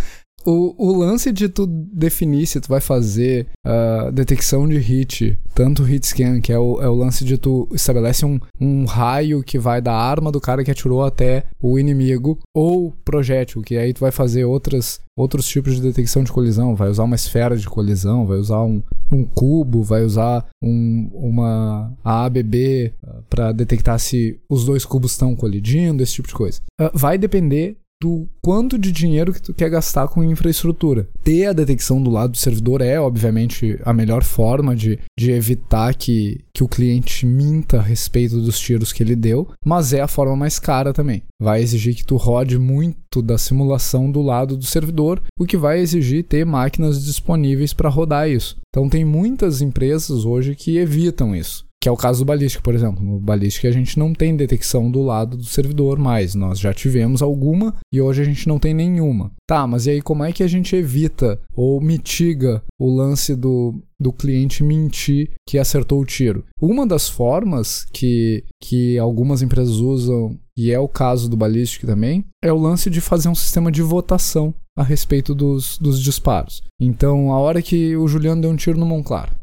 [0.46, 5.82] o, o lance de tu definir se tu vai fazer ah, detecção de hit, tanto
[5.82, 9.58] hit scan, que é o, é o lance de tu estabelece um, um raio que
[9.58, 14.00] vai da arma do cara que atirou até o inimigo, ou projétil, que aí tu
[14.00, 18.26] vai fazer outras, outros tipos de detecção de colisão, vai usar uma esfera de colisão,
[18.26, 18.80] vai usar um,
[19.10, 22.94] um cubo, vai usar um, uma AABB
[23.28, 26.60] para detectar se os dois cubos estão colidindo, esse tipo de coisa.
[26.80, 31.08] Ah, vai depender do quanto de dinheiro que tu quer gastar com infraestrutura.
[31.22, 35.94] Ter a detecção do lado do servidor é, obviamente, a melhor forma de, de evitar
[35.94, 40.08] que, que o cliente minta a respeito dos tiros que ele deu, mas é a
[40.08, 41.22] forma mais cara também.
[41.40, 45.80] Vai exigir que tu rode muito da simulação do lado do servidor, o que vai
[45.80, 48.56] exigir ter máquinas disponíveis para rodar isso.
[48.68, 51.65] Então tem muitas empresas hoje que evitam isso.
[51.80, 53.04] Que é o caso do Ballistic, por exemplo.
[53.04, 56.34] No Ballistic a gente não tem detecção do lado do servidor mais.
[56.34, 59.30] Nós já tivemos alguma e hoje a gente não tem nenhuma.
[59.46, 63.80] Tá, mas e aí como é que a gente evita ou mitiga o lance do,
[64.00, 66.44] do cliente mentir que acertou o tiro?
[66.60, 72.24] Uma das formas que, que algumas empresas usam, e é o caso do Ballistic também,
[72.42, 76.62] é o lance de fazer um sistema de votação a respeito dos, dos disparos.
[76.80, 79.34] Então, a hora que o Juliano deu um tiro no Monclar,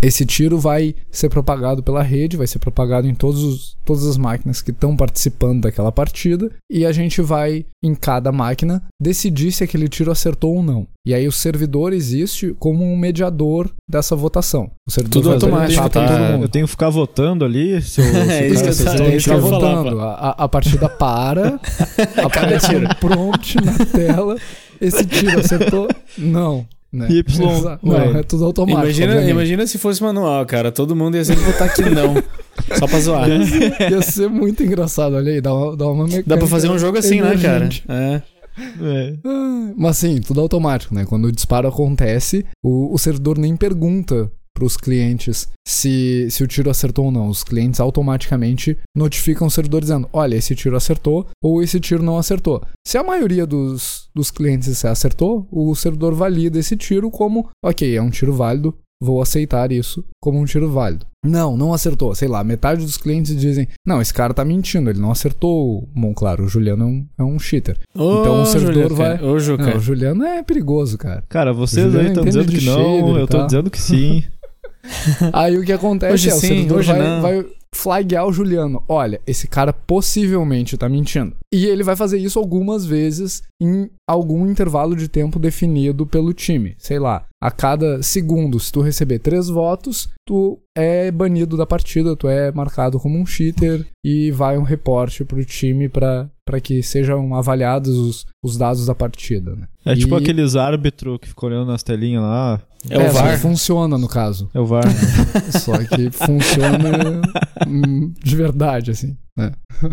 [0.00, 4.16] esse tiro vai ser propagado pela rede, vai ser propagado em todos os, todas as
[4.16, 9.64] máquinas que estão participando daquela partida, e a gente vai, em cada máquina, decidir se
[9.64, 10.86] aquele tiro acertou ou não.
[11.06, 14.70] E aí o servidor existe como um mediador dessa votação.
[14.86, 16.18] O servidor Tudo automático, votar pra tá?
[16.22, 16.44] todo mundo.
[16.44, 18.04] Eu tenho que ficar votando ali se eu.
[18.12, 20.00] se É o isso que eu acertou tava- o isso Tá que eu falar, votando,
[20.00, 21.58] a, a- a partida para,
[22.22, 24.36] aparece um prompt na tela,
[24.80, 25.88] esse tiro acertou?
[26.18, 26.66] Não.
[26.92, 27.06] Né?
[27.10, 27.24] Y,
[27.82, 28.84] Não, é tudo automático.
[28.84, 29.30] Imagina, obviamente.
[29.30, 30.72] imagina se fosse manual, cara.
[30.72, 32.14] Todo mundo ia sempre botar que não.
[32.78, 33.28] Só pra zoar.
[33.28, 36.78] Ia ser muito engraçado, olha aí, dá uma, dá uma mecânica Dá pra fazer um
[36.78, 37.68] jogo assim, né, cara?
[37.88, 38.22] É.
[38.80, 39.14] É.
[39.76, 41.04] Mas sim, tudo automático, né?
[41.04, 46.68] Quando o disparo acontece, o, o servidor nem pergunta pros clientes se, se o tiro
[46.70, 47.28] acertou ou não.
[47.28, 52.18] Os clientes automaticamente notificam o servidor dizendo: olha, esse tiro acertou ou esse tiro não
[52.18, 52.60] acertou.
[52.86, 58.02] Se a maioria dos, dos clientes acertou, o servidor valida esse tiro como: ok, é
[58.02, 61.06] um tiro válido, vou aceitar isso como um tiro válido.
[61.24, 62.14] Não, não acertou.
[62.14, 65.88] Sei lá, metade dos clientes dizem: não, esse cara tá mentindo, ele não acertou.
[65.94, 67.76] Bom, claro, o Juliano é um, é um cheater.
[67.94, 68.94] Ô, Então o servidor Julica.
[68.94, 69.66] vai- Ô, Juca.
[69.66, 71.22] Não, o Juliano é perigoso, cara.
[71.28, 74.22] Cara, vocês Juliano aí estão dizendo que não, eu tô dizendo que sim.
[75.32, 77.22] Aí o que acontece Hoje é, o sim, servidor hoje vai, não.
[77.22, 78.82] vai flaguear o Juliano.
[78.88, 81.34] Olha, esse cara possivelmente tá mentindo.
[81.52, 86.74] E ele vai fazer isso algumas vezes em algum intervalo de tempo definido pelo time.
[86.78, 92.16] Sei lá, a cada segundo, se tu receber três votos, tu é banido da partida,
[92.16, 96.82] tu é marcado como um cheater e vai um reporte pro time pra para que
[96.82, 99.68] sejam avaliados os, os dados da partida, né?
[99.84, 102.62] É tipo E- aqueles árbitros que ficam olhando nas telinhas lá.
[102.88, 103.38] É o só que VAR.
[103.38, 104.48] funciona no caso.
[104.54, 104.84] É o VAR.
[105.60, 107.20] Só que funciona
[107.66, 109.52] hum, de verdade, assim, né?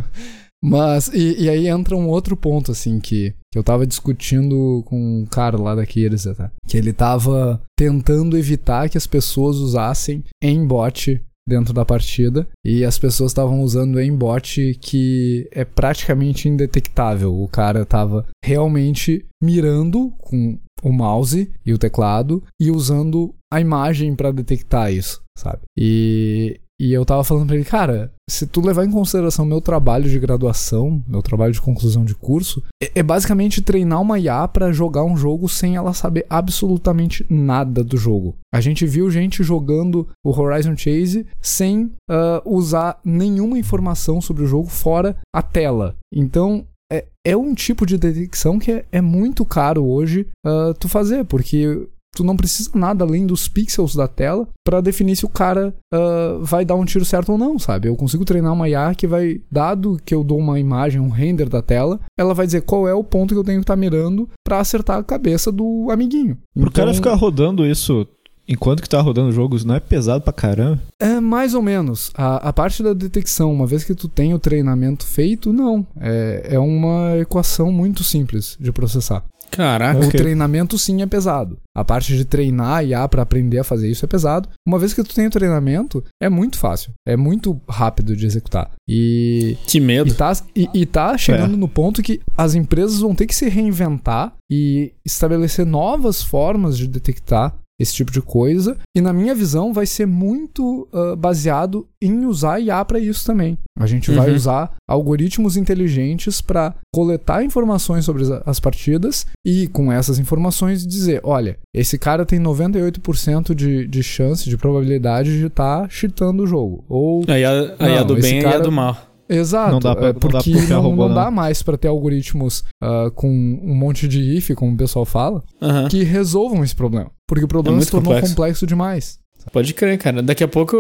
[0.64, 4.98] Mas, e, e aí entra um outro ponto, assim, que, que eu tava discutindo com
[5.22, 6.52] um cara lá da Kiers, tá?
[6.68, 12.98] Que ele tava tentando evitar que as pessoas usassem aimbot dentro da partida e as
[12.98, 17.34] pessoas estavam usando aimbot que é praticamente indetectável.
[17.34, 24.16] O cara tava realmente mirando com o mouse e o teclado e usando a imagem
[24.16, 25.62] pra detectar isso, sabe?
[25.78, 30.10] E, e eu tava falando pra ele, cara, se tu levar em consideração meu trabalho
[30.10, 34.74] de graduação, meu trabalho de conclusão de curso, é, é basicamente treinar uma IA pra
[34.74, 38.36] jogar um jogo sem ela saber absolutamente nada do jogo.
[38.54, 44.48] A gente viu gente jogando o Horizon Chase sem ah, usar nenhuma informação sobre o
[44.48, 45.96] jogo fora a tela.
[46.14, 50.90] Então, é, é um tipo de detecção que é, é muito caro hoje ah, tu
[50.90, 55.30] fazer, porque tu não precisa nada além dos pixels da tela pra definir se o
[55.30, 57.88] cara ah, vai dar um tiro certo ou não, sabe?
[57.88, 61.50] Eu consigo treinar uma IA que vai, dado que eu dou uma imagem, um render
[61.50, 64.28] da tela, ela vai dizer qual é o ponto que eu tenho que estar mirando
[64.44, 66.38] pra acertar a cabeça do amiguinho.
[66.54, 68.08] Pro cara Então, ficar rodando isso
[68.48, 70.82] enquanto que tá rodando o jogo, isso não é pesado pra caramba.
[71.00, 72.12] É mais ou menos.
[72.16, 75.86] A, a parte da detecção, uma vez que tu tem o treinamento feito, não.
[76.00, 79.24] É, é uma equação muito simples de processar.
[79.52, 80.00] Caraca.
[80.06, 81.58] O treinamento sim é pesado.
[81.76, 84.50] A parte de treinar a IA pra aprender a fazer isso é pesado.
[84.68, 86.92] Uma vez que tu tem o treinamento, é muito fácil.
[87.08, 88.72] É muito rápido de executar.
[88.88, 90.14] E Que e medo.
[90.14, 94.34] tá, e, e tá chegando no ponto que as empresas vão ter que se reinventar
[94.52, 98.78] e estabelecer novas formas de detectar esse tipo de coisa.
[98.96, 103.58] E na minha visão, vai ser muito uh, baseado em usar IA para isso também.
[103.78, 104.18] A gente uhum.
[104.18, 111.20] vai usar algoritmos inteligentes para coletar informações sobre as partidas e, com essas informações, dizer:
[111.24, 116.48] olha, esse cara tem 98% de, de chance, de probabilidade de estar tá cheatando o
[116.48, 116.86] jogo.
[116.88, 117.24] Ou.
[117.28, 118.58] A IA, a IA do bem cara...
[118.58, 119.15] e a do mal.
[119.28, 122.64] Exato, não dá pra, é porque não, dá, não, não dá mais para ter algoritmos
[122.84, 125.88] uh, com um monte de if, como o pessoal fala, uhum.
[125.88, 127.12] que resolvam esse problema.
[127.28, 128.36] Porque o problema é se tornou complexo.
[128.36, 129.20] complexo demais.
[129.52, 130.22] Pode crer, cara.
[130.24, 130.76] Daqui a pouco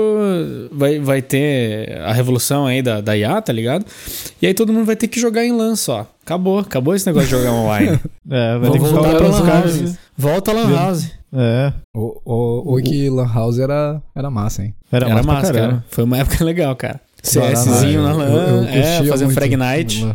[0.71, 3.85] vai, vai ter a revolução aí da, da IA, tá ligado?
[4.41, 6.07] E aí todo mundo vai ter que jogar em LAN só.
[6.23, 7.99] Acabou, acabou esse negócio de jogar online.
[8.29, 9.97] é, vai ter que voltar pra LAN House.
[10.17, 11.11] Volta a LAN House.
[11.31, 11.73] É.
[11.95, 14.73] O, o, o, que LAN House era, era massa, hein?
[14.91, 15.83] Era, era massa, cara.
[15.89, 16.99] Foi uma época legal, cara.
[17.25, 20.05] CSzinho na LAN, é, fazer um Frag Night.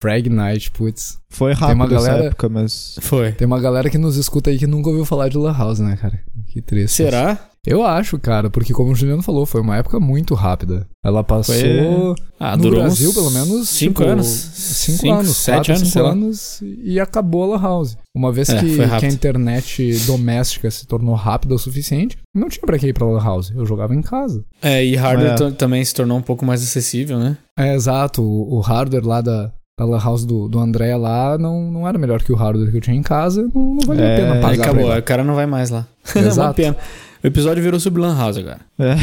[0.00, 1.18] Frag Night, putz.
[1.28, 2.98] Foi rápido tem uma galera, época, mas...
[3.00, 3.32] Foi.
[3.32, 5.96] Tem uma galera que nos escuta aí que nunca ouviu falar de LAN House, né,
[5.96, 6.20] cara?
[6.46, 6.96] Que triste.
[6.96, 7.48] Será?
[7.66, 10.86] Eu acho, cara, porque como o Juliano falou, foi uma época muito rápida.
[11.04, 12.14] Ela passou foi...
[12.40, 14.26] ah, no Brasil, pelo menos, cinco tipo, anos.
[14.26, 17.98] Cinco, cinco anos, sete quatro, anos, cinco anos e acabou a La House.
[18.14, 22.64] Uma vez é, que, que, a internet doméstica se tornou rápida o suficiente, não tinha
[22.64, 23.52] pra que ir pra La House.
[23.54, 24.42] Eu jogava em casa.
[24.62, 25.50] É, e hardware é.
[25.50, 27.36] também se tornou um pouco mais acessível, né?
[27.58, 28.22] É, exato.
[28.22, 31.96] O, o hardware lá da, da La House do, do André lá não, não era
[31.96, 33.48] melhor que o hardware que eu tinha em casa.
[33.54, 34.64] Não, não valia é, a pena pagar.
[34.64, 35.86] Acabou, o cara não vai mais lá.
[36.14, 36.40] Exato.
[36.40, 36.76] é uma pena.
[37.22, 38.60] O episódio virou sobre Lan House agora.
[38.78, 38.96] É.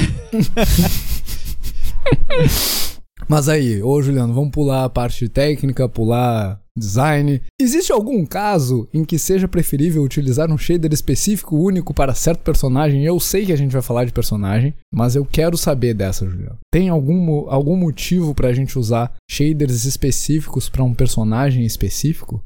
[3.27, 7.41] Mas aí, ô Juliano, vamos pular a parte técnica, pular design.
[7.59, 13.03] Existe algum caso em que seja preferível utilizar um shader específico único para certo personagem?
[13.03, 16.57] Eu sei que a gente vai falar de personagem, mas eu quero saber dessa, Juliano.
[16.71, 22.43] Tem algum, algum motivo para a gente usar shaders específicos para um personagem específico?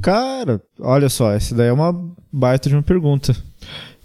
[0.00, 1.92] Cara, olha só, essa daí é uma
[2.32, 3.36] baita de uma pergunta.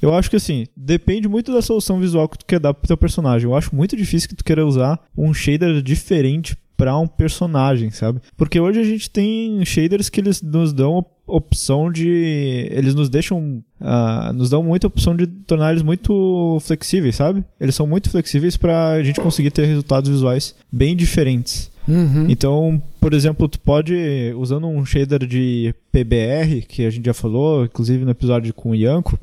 [0.01, 2.97] Eu acho que assim, depende muito da solução visual que tu quer dar pro teu
[2.97, 3.49] personagem.
[3.49, 8.21] Eu acho muito difícil que tu queira usar um shader diferente para um personagem, sabe?
[8.37, 12.69] Porque hoje a gente tem shaders que eles nos dão opção de.
[12.71, 13.61] Eles nos deixam.
[13.81, 17.43] Uh, nos dão muita opção de tornar eles muito flexíveis, sabe?
[17.59, 21.69] Eles são muito flexíveis para a gente conseguir ter resultados visuais bem diferentes.
[21.85, 22.27] Uhum.
[22.29, 23.95] Então, por exemplo, tu pode,
[24.37, 28.75] usando um shader de PBR, que a gente já falou, inclusive no episódio com o
[28.75, 29.19] Yanko,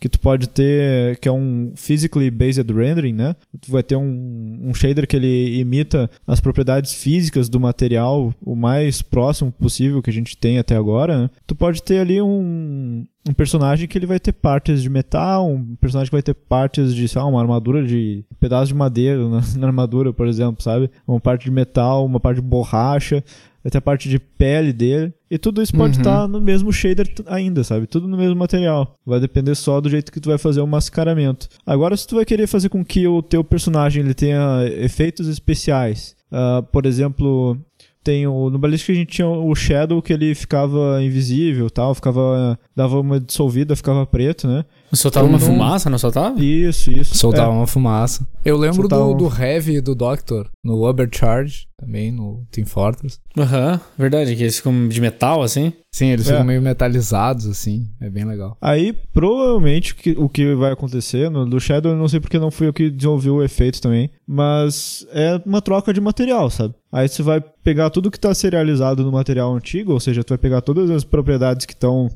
[0.00, 3.34] que tu pode ter, que é um physically based rendering, né?
[3.60, 8.54] Tu vai ter um, um shader que ele imita as propriedades físicas do material o
[8.54, 11.22] mais próximo possível que a gente tem até agora.
[11.22, 11.30] Né?
[11.46, 15.76] Tu pode ter ali um, um personagem que ele vai ter partes de metal, um
[15.76, 19.26] personagem que vai ter partes de, sei lá, uma armadura de um pedaço de madeira
[19.28, 20.90] na, na armadura, por exemplo, sabe?
[21.06, 23.22] Uma parte de metal, uma parte de borracha
[23.70, 25.12] ter a parte de pele dele.
[25.30, 26.26] E tudo isso pode estar uhum.
[26.26, 27.86] tá no mesmo shader ainda, sabe?
[27.86, 28.96] Tudo no mesmo material.
[29.04, 31.48] Vai depender só do jeito que tu vai fazer o mascaramento.
[31.66, 36.16] Agora, se tu vai querer fazer com que o teu personagem ele tenha efeitos especiais,
[36.32, 37.58] uh, por exemplo,
[38.02, 42.58] tem o, no Ballistic a gente tinha o Shadow que ele ficava invisível tal, ficava.
[42.74, 44.64] dava uma dissolvida, ficava preto, né?
[44.92, 45.46] Soltava uma não...
[45.46, 46.40] fumaça, não soltava?
[46.40, 47.16] Isso, isso.
[47.16, 47.56] Soltava é.
[47.56, 48.26] uma fumaça.
[48.44, 49.04] Eu lembro soltava...
[49.04, 53.18] do, do Heavy do Doctor no Overcharge, também no Team Fortress.
[53.36, 55.72] Aham, uhum, verdade, que eles ficam de metal, assim.
[55.92, 56.32] Sim, eles é.
[56.32, 57.88] ficam meio metalizados, assim.
[58.00, 58.56] É bem legal.
[58.60, 62.68] Aí, provavelmente, o que vai acontecer no do Shadow, eu não sei porque não fui
[62.68, 66.74] eu que desenvolvi o efeito também, mas é uma troca de material, sabe?
[66.90, 70.38] Aí você vai pegar tudo que está serializado no material antigo, ou seja, tu vai
[70.38, 72.08] pegar todas as propriedades que estão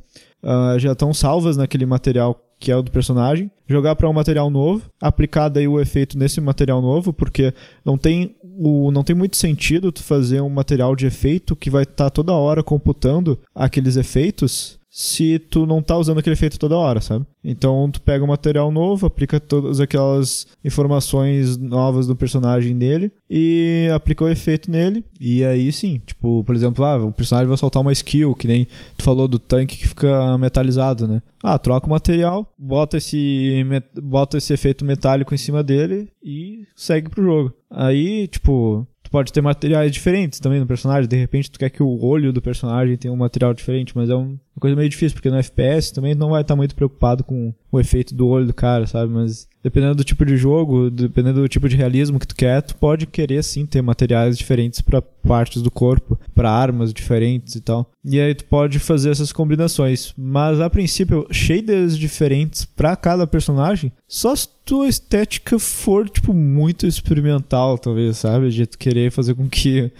[0.42, 4.48] uh, já estão salvas naquele material que é o do personagem, jogar para um material
[4.48, 7.52] novo, aplicar daí o efeito nesse material novo, porque
[7.84, 11.82] não tem o, não tem muito sentido tu fazer um material de efeito que vai
[11.82, 16.76] estar tá toda hora computando aqueles efeitos se tu não tá usando aquele efeito toda
[16.76, 17.24] hora, sabe?
[17.42, 23.88] Então tu pega um material novo, aplica todas aquelas informações novas do personagem nele e
[23.94, 25.02] aplica o efeito nele.
[25.18, 28.66] E aí sim, tipo, por exemplo, ah, o personagem vai soltar uma skill, que nem
[28.94, 31.22] tu falou do tanque que fica metalizado, né?
[31.42, 33.64] Ah, troca o material, bota esse,
[33.94, 37.54] bota esse efeito metálico em cima dele e segue pro jogo.
[37.70, 41.06] Aí, tipo, pode ter materiais diferentes também no personagem.
[41.06, 44.16] De repente, tu quer que o olho do personagem tenha um material diferente, mas é
[44.16, 47.54] um, uma coisa meio difícil, porque no FPS também não vai estar muito preocupado com
[47.70, 49.10] o efeito do olho do cara, sabe?
[49.10, 52.76] Mas dependendo do tipo de jogo, dependendo do tipo de realismo que tu quer, tu
[52.76, 57.90] pode querer sim ter materiais diferentes para partes do corpo, para armas diferentes e tal.
[58.04, 63.90] E aí tu pode fazer essas combinações, mas a princípio shaders diferentes para cada personagem,
[64.06, 69.48] só se tua estética for tipo muito experimental, talvez, sabe, de tu querer fazer com
[69.48, 69.90] que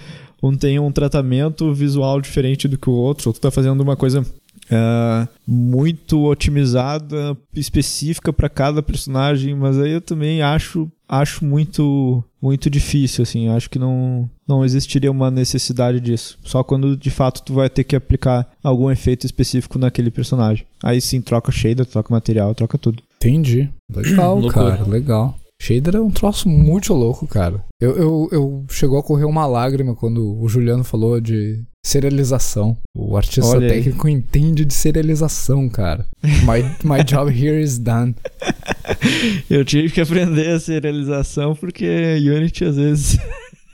[0.43, 3.97] um tenha um tratamento visual diferente do que o outro, ou tu tá fazendo uma
[3.97, 4.27] coisa
[4.73, 12.71] é, muito otimizada, específica para cada personagem, mas aí eu também acho acho muito muito
[12.71, 16.39] difícil assim, acho que não não existiria uma necessidade disso.
[16.43, 20.67] Só quando de fato tu vai ter que aplicar algum efeito específico naquele personagem.
[20.83, 23.03] Aí sim, troca shader, troca material, troca tudo.
[23.17, 23.69] Entendi.
[23.95, 25.39] Legal, cara, legal.
[25.63, 27.63] Shader é um troço muito louco, cara.
[27.81, 32.77] Eu, eu, eu chegou a correr uma lágrima quando o Juliano falou de serialização.
[32.93, 33.79] O artista Olha aí.
[33.85, 36.05] técnico entende de serialização, cara.
[36.23, 38.15] My, my job here is done.
[39.49, 41.87] Eu tive que aprender a serialização porque
[42.19, 43.19] Unity às vezes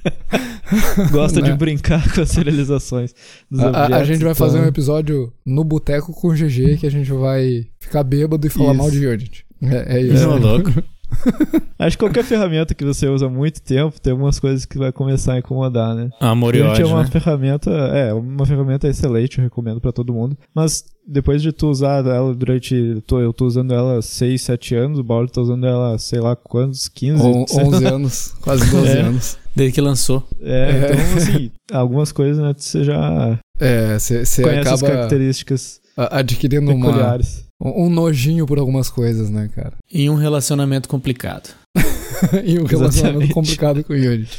[1.10, 1.56] gosta de Né?
[1.56, 3.14] brincar com as serializações
[3.50, 6.34] dos A, a- a objetos, gente vai então- fazer um episódio no boteco com o
[6.34, 8.78] GG que a gente vai ficar bêbado e falar Isso.
[8.78, 9.44] mal de Unity.
[9.62, 10.14] É, é isso.
[10.14, 10.70] Isso é louco.
[11.78, 14.92] Acho que qualquer ferramenta que você usa há muito tempo tem algumas coisas que vai
[14.92, 16.10] começar a incomodar, né?
[16.20, 17.08] Amor e é ódio, uma né?
[17.10, 20.36] ferramenta, é, uma ferramenta excelente, eu recomendo pra todo mundo.
[20.54, 24.74] Mas depois de tu usar ela durante, tô- eu tô usando ela há 6, 7
[24.74, 28.88] anos, o Paulo tá usando ela sei lá quantos, 15, On- 11 anos, quase 12
[28.98, 29.00] É.
[29.00, 29.38] anos.
[29.56, 30.22] Desde que lançou.
[30.40, 30.92] É, É.
[30.92, 35.80] então assim, algumas coisas, né, você já É, você conhece as acaba características
[36.10, 37.16] adquirindo uma,
[37.60, 39.74] um um nojinho por algumas coisas, né, cara?
[39.92, 41.50] Em um relacionamento complicado.
[42.44, 43.34] e um relacionamento Exatamente.
[43.34, 44.38] complicado com o Unity.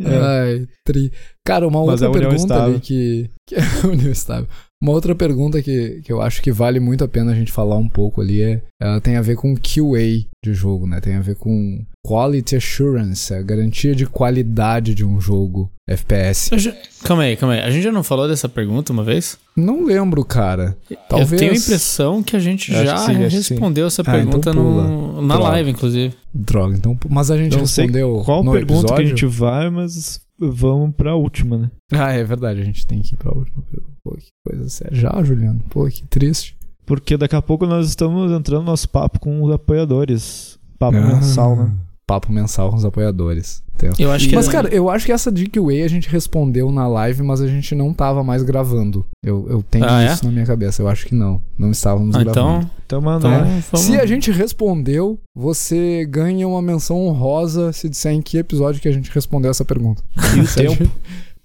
[0.00, 0.16] É.
[0.16, 1.12] Ai, tri.
[1.44, 2.64] Cara, uma Mas outra pergunta estável.
[2.64, 3.30] ali que.
[3.46, 4.48] que é a união estável.
[4.84, 7.78] Uma outra pergunta que, que eu acho que vale muito a pena a gente falar
[7.78, 8.60] um pouco ali é.
[8.78, 11.00] Ela tem a ver com QA de jogo, né?
[11.00, 16.50] Tem a ver com Quality Assurance, a garantia de qualidade de um jogo FPS.
[16.58, 17.60] Já- Calma aí, calma aí.
[17.60, 19.38] A gente já não falou dessa pergunta uma vez?
[19.56, 20.76] Não lembro, cara.
[21.08, 21.32] Talvez.
[21.32, 24.52] Eu tenho a impressão que a gente Eu já sim, respondeu essa Ah, então pergunta
[24.52, 25.22] no- pula.
[25.22, 25.50] na Droga.
[25.52, 26.14] live, inclusive.
[26.34, 26.98] Droga, então.
[27.08, 28.22] Mas a gente Não sei respondeu.
[28.22, 28.96] qual no pergunta episódio.
[28.96, 30.20] que a gente vai, mas
[30.50, 31.70] vamos pra última, né?
[31.92, 33.62] Ah, é verdade, a gente tem que ir pra última.
[34.02, 34.94] Pô, que coisa séria.
[34.96, 35.60] Já, Juliano?
[35.70, 36.56] Pô, que triste.
[36.86, 40.58] Porque daqui a pouco nós estamos entrando no nosso papo com os apoiadores.
[40.78, 41.72] Papo Ah, mensal, né?
[42.06, 43.63] Papo mensal com os apoiadores.
[43.98, 46.70] Eu acho que Mas, é- cara, eu acho que essa de QA a gente respondeu
[46.72, 49.04] na live, mas a gente não tava mais gravando.
[49.22, 50.12] Eu, eu tenho Ah, é?
[50.12, 50.82] isso na minha cabeça.
[50.82, 51.40] Eu acho que não.
[51.58, 52.56] Não estávamos Ah, gravando.
[52.60, 53.60] então, Então, mano, então é.
[53.76, 58.88] Se a gente respondeu, você ganha uma menção honrosa se disser em que episódio que
[58.88, 60.02] a gente respondeu essa pergunta.
[60.36, 60.90] E o tempo.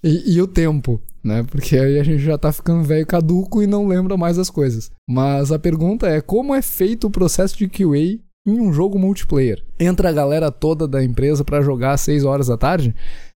[0.02, 1.42] E, e o tempo, né?
[1.50, 4.90] Porque aí a gente já tá ficando velho caduco e não lembra mais as coisas.
[5.08, 9.62] Mas a pergunta é: como é feito o processo de QA em um jogo multiplayer?
[9.78, 12.94] Entra a galera toda da empresa pra jogar às 6 horas da tarde?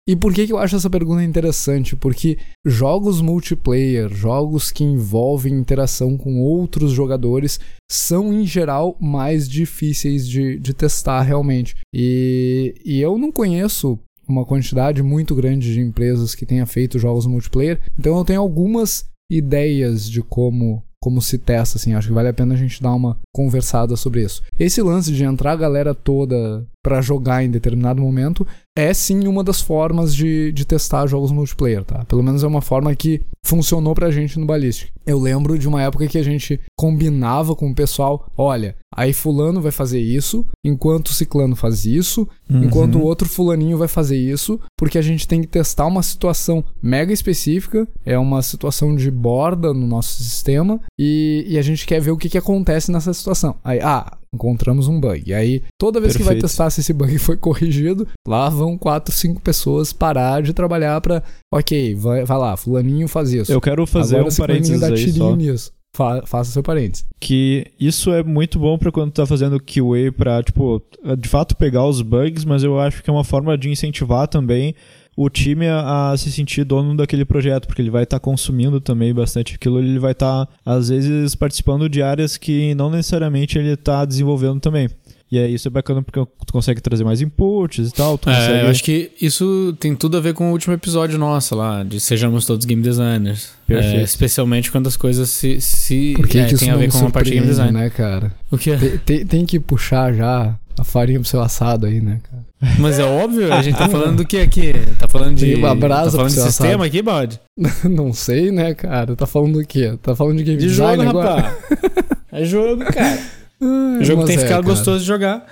[0.07, 1.95] E por que, que eu acho essa pergunta interessante?
[1.95, 10.27] Porque jogos multiplayer, jogos que envolvem interação com outros jogadores, são em geral mais difíceis
[10.27, 11.75] de, de testar realmente.
[11.93, 17.27] E, e eu não conheço uma quantidade muito grande de empresas que tenha feito jogos
[17.27, 22.29] multiplayer, então eu tenho algumas ideias de como como se testa, assim, acho que vale
[22.29, 24.43] a pena a gente dar uma conversada sobre isso.
[24.59, 29.43] Esse lance de entrar a galera toda pra jogar em determinado momento é sim uma
[29.43, 32.05] das formas de, de testar jogos multiplayer, tá?
[32.05, 34.89] Pelo menos é uma forma que funcionou pra gente no Ballistic.
[35.05, 39.61] Eu lembro de uma época que a gente combinava com o pessoal, olha, aí fulano
[39.61, 42.63] vai fazer isso, enquanto o ciclano faz isso, Uhum.
[42.63, 46.63] enquanto o outro fulaninho vai fazer isso, porque a gente tem que testar uma situação
[46.81, 51.99] mega específica, é uma situação de borda no nosso sistema, e, e a gente quer
[52.01, 53.55] ver o que, que acontece nessa situação.
[53.63, 55.23] Aí, ah, encontramos um bug.
[55.25, 56.47] E aí, toda vez que vai Perfeito.
[56.47, 61.21] testar se esse bug foi corrigido, lá vão quatro, cinco pessoas parar de trabalhar pra,
[61.53, 63.51] ok, vai, vai lá, fulaninho faz isso.
[63.51, 65.35] Eu quero fazer Agora um parênteses dá aí só.
[65.35, 65.71] nisso.
[65.93, 67.05] Fa- faça seu parênteses.
[67.19, 70.81] que isso é muito bom pra quando tu tá fazendo QA pra, tipo,
[71.19, 74.73] de fato pegar os bugs, mas eu acho que é uma forma de incentivar também
[75.15, 79.13] o time a, a se sentir dono daquele projeto, porque ele vai estar consumindo também
[79.13, 84.05] bastante aquilo, ele vai estar, às vezes, participando de áreas que não necessariamente ele tá
[84.05, 84.89] desenvolvendo também.
[85.31, 88.53] E aí isso é bacana porque tu consegue trazer mais inputs e tal, tu consegue...
[88.53, 91.83] É, eu acho que isso tem tudo a ver com o último episódio nosso lá,
[91.83, 93.51] de Sejamos Todos Game Designers.
[93.69, 96.91] É, especialmente quando as coisas se, se Por que, é, que isso tem a ver
[96.91, 97.71] não com a parte de game design.
[97.71, 98.33] né, cara?
[98.51, 98.77] O que é?
[98.77, 102.50] Tem, tem, tem que puxar já a farinha pro seu assado aí, né, cara?
[102.79, 104.73] Mas é óbvio, a gente tá falando do que aqui?
[104.99, 105.45] Tá falando de.
[105.45, 107.39] Tem uma brasa tá falando de sistema aqui, bode?
[107.83, 109.15] Não sei, né, cara?
[109.15, 109.97] Tá falando do quê?
[110.01, 111.41] Tá falando de game De design jogo, agora?
[111.41, 112.11] rapaz.
[112.33, 113.19] É jogo, cara.
[113.61, 114.61] Ai, jogo tem que é, ficar cara.
[114.61, 115.45] gostoso de jogar.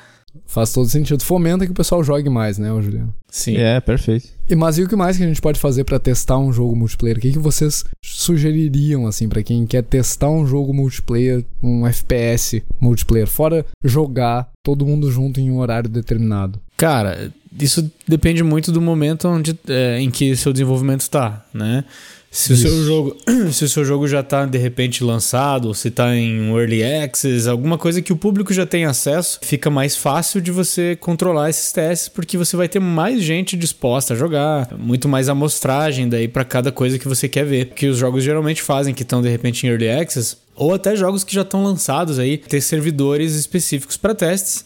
[0.45, 1.22] Faz todo sentido.
[1.24, 3.14] Fomenta que o pessoal jogue mais, né, Juliano?
[3.30, 3.57] Sim.
[3.57, 4.30] É, perfeito.
[4.49, 6.76] E, mas e o que mais que a gente pode fazer pra testar um jogo
[6.76, 7.18] multiplayer?
[7.18, 12.64] O que, que vocês sugeririam, assim, pra quem quer testar um jogo multiplayer, um FPS
[12.80, 16.62] multiplayer, fora jogar todo mundo junto em um horário determinado?
[16.80, 21.84] Cara, isso depende muito do momento onde, é, em que seu desenvolvimento tá, né?
[22.32, 23.17] Se o, seu jogo,
[23.51, 27.77] se o seu jogo já está de repente lançado, se está em early access, alguma
[27.77, 32.07] coisa que o público já tem acesso, fica mais fácil de você controlar esses testes,
[32.07, 36.71] porque você vai ter mais gente disposta a jogar, muito mais amostragem daí para cada
[36.71, 37.71] coisa que você quer ver.
[37.75, 41.25] Que os jogos geralmente fazem, que estão de repente em early access, ou até jogos
[41.25, 44.63] que já estão lançados aí, ter servidores específicos para testes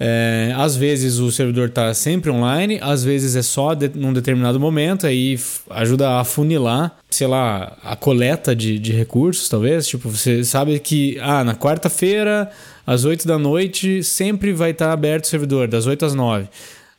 [0.00, 4.58] é, às vezes o servidor está sempre online, às vezes é só de, num determinado
[4.58, 5.38] momento, aí
[5.70, 9.86] ajuda a funilar, sei lá, a coleta de, de recursos, talvez.
[9.86, 12.50] Tipo, você sabe que ah, na quarta-feira,
[12.86, 16.48] às 8 da noite, sempre vai estar tá aberto o servidor, das 8 às 9.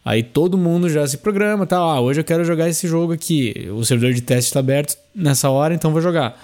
[0.06, 1.78] Aí todo mundo já se programa, tá?
[1.78, 3.70] Ah, hoje eu quero jogar esse jogo aqui.
[3.74, 6.38] O servidor de teste está aberto nessa hora, então vou jogar.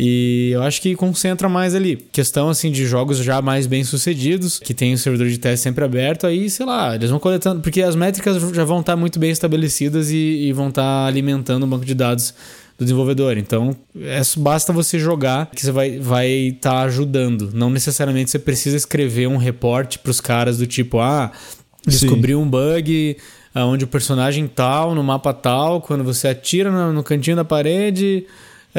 [0.00, 1.96] E eu acho que concentra mais ali.
[1.96, 5.84] Questão assim de jogos já mais bem sucedidos, que tem o servidor de teste sempre
[5.84, 9.32] aberto, aí, sei lá, eles vão coletando, porque as métricas já vão estar muito bem
[9.32, 12.32] estabelecidas e, e vão estar alimentando o banco de dados
[12.78, 13.36] do desenvolvedor.
[13.38, 17.50] Então, é, basta você jogar que você vai estar vai tá ajudando.
[17.52, 21.32] Não necessariamente você precisa escrever um reporte para os caras do tipo, ah,
[21.84, 23.16] descobri um bug
[23.52, 28.24] onde o personagem tal, no mapa tal, quando você atira no, no cantinho da parede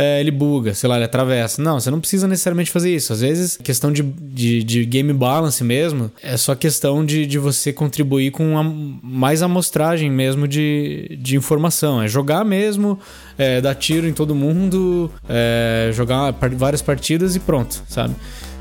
[0.02, 1.62] é, ele buga, sei lá, ele atravessa.
[1.62, 3.12] Não, você não precisa necessariamente fazer isso.
[3.12, 7.74] Às vezes, questão de, de, de game balance mesmo, é só questão de, de você
[7.74, 12.02] contribuir com a, mais amostragem mesmo de, de informação.
[12.02, 12.97] É jogar mesmo,
[13.38, 18.16] é, dar tiro em todo mundo, é, jogar várias partidas e pronto, sabe?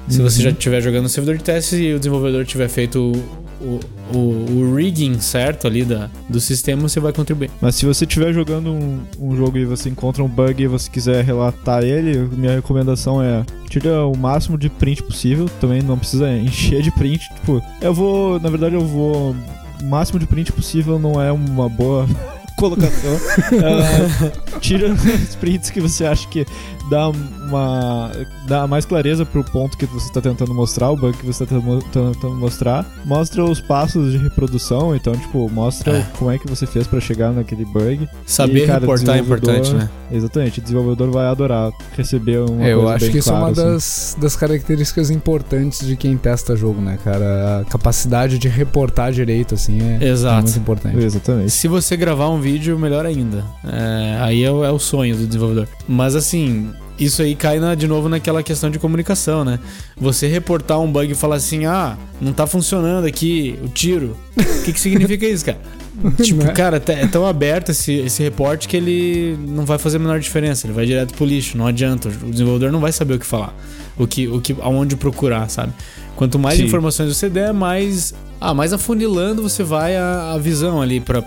[0.08, 3.12] Se você já estiver jogando no servidor de teste e o desenvolvedor tiver feito
[3.60, 3.80] o,
[4.14, 7.50] o, o, rigging certo ali da, do sistema, você vai contribuir.
[7.60, 10.90] Mas se você estiver jogando um, um, jogo e você encontra um bug e você
[10.90, 15.46] quiser relatar ele, minha recomendação é tira o máximo de print possível.
[15.60, 17.28] Também não precisa encher de print.
[17.34, 19.34] Tipo, eu vou, na verdade, eu vou.
[19.80, 22.06] O máximo de print possível não é uma boa
[22.58, 23.14] colocação.
[23.14, 26.44] uh, tira os prints que você acha que
[26.88, 28.10] dá uma
[28.46, 31.56] dá mais clareza pro ponto que você está tentando mostrar, o bug que você está
[31.56, 32.86] tentando mostrar.
[33.04, 36.06] Mostra os passos de reprodução, então tipo, mostra é.
[36.18, 38.08] como é que você fez para chegar naquele bug.
[38.26, 39.88] Saber e, cara, reportar é importante, né?
[40.10, 43.52] Exatamente, o desenvolvedor vai adorar receber uma é, Eu acho que isso clara, é uma
[43.52, 43.62] assim.
[43.62, 47.60] das, das características importantes de quem testa jogo, né, cara?
[47.60, 50.38] A capacidade de reportar direito, assim, é, Exato.
[50.38, 51.04] é muito importante.
[51.04, 51.50] Exatamente.
[51.50, 53.44] Se você gravar um vídeo, melhor ainda.
[53.64, 55.68] É, aí é o, é o sonho do desenvolvedor.
[55.86, 59.58] Mas assim, isso aí cai na, de novo naquela questão de comunicação, né?
[59.96, 64.16] Você reportar um bug e falar assim: ah, não tá funcionando aqui o tiro.
[64.36, 65.58] O que, que significa isso, cara?
[66.22, 66.52] tipo, né?
[66.52, 70.66] cara, é tão aberto esse, esse reporte que ele não vai fazer a menor diferença.
[70.66, 72.08] Ele vai direto pro lixo, não adianta.
[72.08, 73.54] O desenvolvedor não vai saber o que falar,
[73.96, 75.72] o que, o que, aonde procurar, sabe?
[76.16, 76.64] Quanto mais Sim.
[76.64, 81.22] informações você der, mais, ah, mais afunilando você vai a, a visão ali para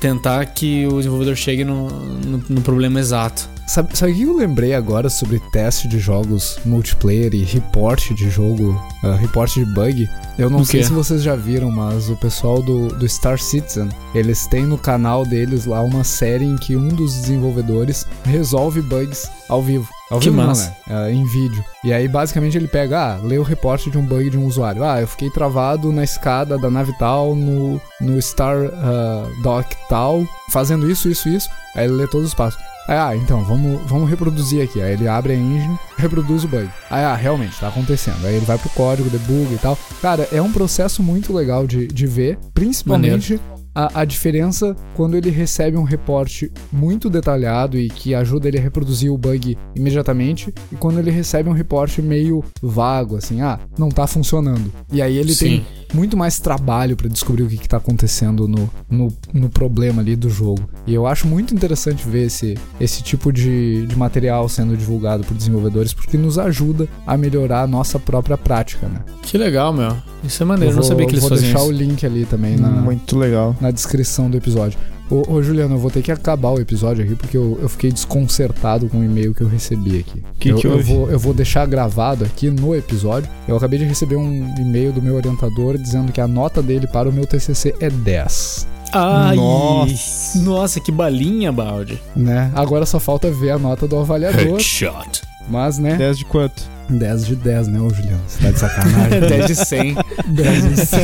[0.00, 3.48] tentar que o desenvolvedor chegue no, no, no problema exato.
[3.68, 8.30] Sabe, sabe o que eu lembrei agora sobre teste de jogos multiplayer e report de
[8.30, 8.70] jogo,
[9.04, 10.08] uh, report de bug?
[10.38, 14.46] Eu não sei se vocês já viram, mas o pessoal do, do Star Citizen, eles
[14.46, 19.62] têm no canal deles lá uma série em que um dos desenvolvedores resolve bugs ao
[19.62, 19.86] vivo.
[20.10, 20.74] Ao que vivo massa.
[20.86, 21.10] não, né?
[21.10, 21.62] Uh, em vídeo.
[21.84, 24.82] E aí, basicamente, ele pega, ah, lê o reporte de um bug de um usuário.
[24.82, 30.26] Ah, eu fiquei travado na escada da nave tal, no, no Star uh, Dock tal,
[30.50, 31.50] fazendo isso, isso, isso.
[31.76, 32.58] Aí ele lê todos os passos.
[32.88, 34.80] Ah, então, vamos, vamos reproduzir aqui.
[34.80, 36.68] Aí ele abre a engine, reproduz o bug.
[36.90, 38.24] Aí, ah, realmente, tá acontecendo.
[38.24, 39.78] Aí ele vai pro código, debuga e tal.
[40.00, 45.16] Cara, é um processo muito legal de, de ver, principalmente Maneiro a, a, diferença quando
[45.16, 50.52] ele recebe um reporte muito detalhado e que ajuda ele a reproduzir o bug imediatamente
[50.72, 54.72] e quando ele recebe um reporte meio vago, assim, ah, não tá funcionando.
[54.92, 55.46] E aí ele Sim.
[55.46, 60.02] tem muito mais trabalho para descobrir o que, que tá acontecendo no, no, no, problema
[60.02, 60.68] ali do jogo.
[60.86, 65.36] E eu acho muito interessante ver esse, esse tipo de, de material sendo divulgado por
[65.36, 69.00] desenvolvedores porque nos ajuda a melhorar a nossa própria prática, né?
[69.22, 69.96] Que legal, meu.
[70.24, 71.58] Isso é maneiro, eu não sabia que eles faziam isso.
[71.58, 73.56] Vou deixar o link ali também na, Muito legal.
[73.60, 74.78] na descrição do episódio.
[75.10, 77.90] Ô, ô, Juliano, eu vou ter que acabar o episódio aqui porque eu, eu fiquei
[77.90, 80.22] desconcertado com o e-mail que eu recebi aqui.
[80.38, 83.30] Que eu, que eu, vou, eu vou deixar gravado aqui no episódio.
[83.46, 87.08] Eu acabei de receber um e-mail do meu orientador dizendo que a nota dele para
[87.08, 88.68] o meu TCC é 10.
[88.92, 90.38] Ai, nossa.
[90.40, 92.00] nossa, que balinha, balde.
[92.16, 92.50] Né?
[92.54, 94.40] Agora só falta ver a nota do avaliador.
[94.40, 95.22] Headshot.
[95.48, 95.96] Mas, né?
[95.96, 96.77] 10 de quanto?
[96.88, 98.20] 10 de 10, né, ô Juliano?
[98.26, 99.20] Você tá de sacanagem?
[99.28, 99.96] 10 de 100.
[100.26, 100.98] 10 de 100.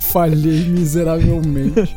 [0.00, 1.94] Falhei miseravelmente.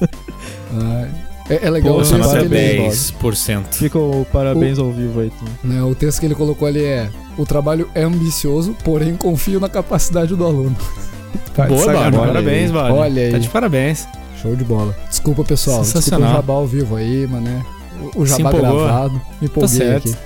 [0.73, 1.09] Ai.
[1.49, 3.65] É, é legal Pô, você nota ele 10%.
[3.71, 5.31] Fica o parabéns o, ao vivo aí.
[5.63, 9.67] Né, o texto que ele colocou ali é: O trabalho é ambicioso, porém confio na
[9.67, 10.75] capacidade do aluno.
[11.53, 12.27] Tá Boa, Bárbara.
[12.27, 12.93] Parabéns, Bárbara.
[12.93, 13.31] Olha aí.
[13.31, 14.07] Tá de parabéns.
[14.41, 14.95] Show de bola.
[15.09, 15.81] Desculpa, pessoal.
[15.81, 17.61] Desculpa o jabá ao vivo aí, mas né.
[18.15, 19.21] o jabá gravado.
[19.39, 20.09] Me empolguei certo.
[20.09, 20.17] aqui.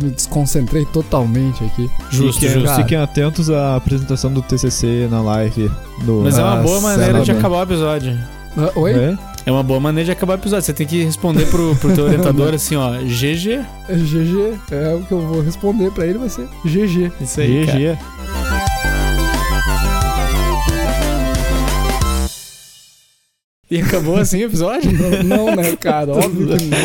[0.00, 1.90] Me desconcentrei totalmente aqui.
[2.10, 2.76] Justo, fiquem, justo.
[2.76, 5.70] Fiquem atentos à apresentação do TCC na live.
[6.04, 8.18] Do, Mas é uma boa maneira de acabar o episódio.
[8.56, 8.92] Ah, Oi?
[8.92, 9.18] É?
[9.44, 10.64] É uma boa maneira de acabar o episódio.
[10.64, 13.64] Você tem que responder pro, pro teu orientador assim, ó, GG.
[13.88, 14.58] É GG.
[14.70, 17.10] É o que eu vou responder pra ele, vai ser GG.
[17.20, 17.78] Isso aí, cara.
[17.78, 17.98] GG.
[23.72, 24.92] E acabou assim o episódio?
[24.92, 26.12] Não, não, né, cara?
[26.16, 26.78] Óbvio que não.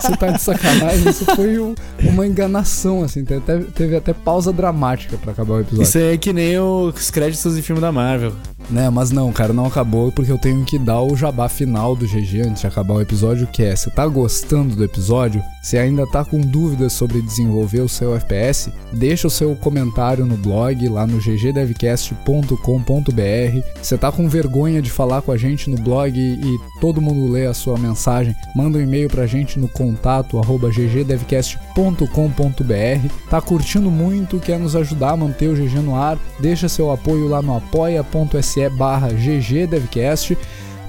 [0.00, 1.08] Você tá de sacanagem.
[1.08, 3.24] Isso foi um- uma enganação, assim.
[3.24, 5.84] Teve até, teve até pausa dramática pra acabar o episódio.
[5.84, 8.32] Isso aí é que nem os créditos de filme da Marvel.
[8.70, 12.06] Né, mas não, cara, não acabou porque eu tenho que dar o jabá final do
[12.06, 15.42] GG antes de acabar o episódio, que é, você tá gostando do episódio?
[15.62, 20.36] Se ainda tá com dúvidas sobre desenvolver o seu FPS, deixa o seu comentário no
[20.38, 23.60] blog, lá no ggdevcast.com.br.
[23.82, 27.46] Você tá com vergonha de falar com a gente no blog e todo mundo lê
[27.46, 33.28] a sua mensagem, manda um e-mail pra gente no contato arroba ggdevcast.com.br.
[33.30, 36.18] Tá curtindo muito, quer nos ajudar a manter o GG no ar?
[36.40, 40.36] Deixa seu apoio lá no apoia.se barra ggdevcast.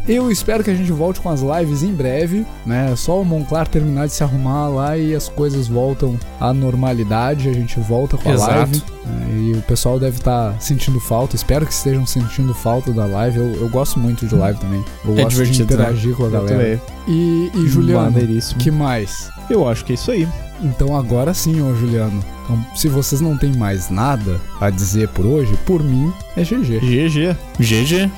[0.08, 2.92] Eu espero que a gente volte com as lives em breve, né?
[2.92, 7.50] É Só o Monclar terminar de se arrumar lá e as coisas voltam à normalidade,
[7.50, 8.52] a gente volta com a Exato.
[8.54, 8.84] live.
[9.06, 9.28] né?
[9.36, 13.40] E o pessoal deve estar sentindo falta, espero que estejam sentindo falta da live.
[13.40, 14.84] Eu, eu gosto muito de live também.
[15.04, 16.82] Eu É gosto de divertido, interagir com a galera.
[17.08, 18.16] E, e Juliano,
[18.60, 19.30] que mais?
[19.50, 20.28] Eu acho que é isso aí.
[20.62, 22.24] Então agora sim, ô Juliano.
[22.44, 26.80] Então, se vocês não têm mais nada a dizer por hoje, por mim é GG.
[26.80, 27.36] GG.
[27.60, 28.12] GG.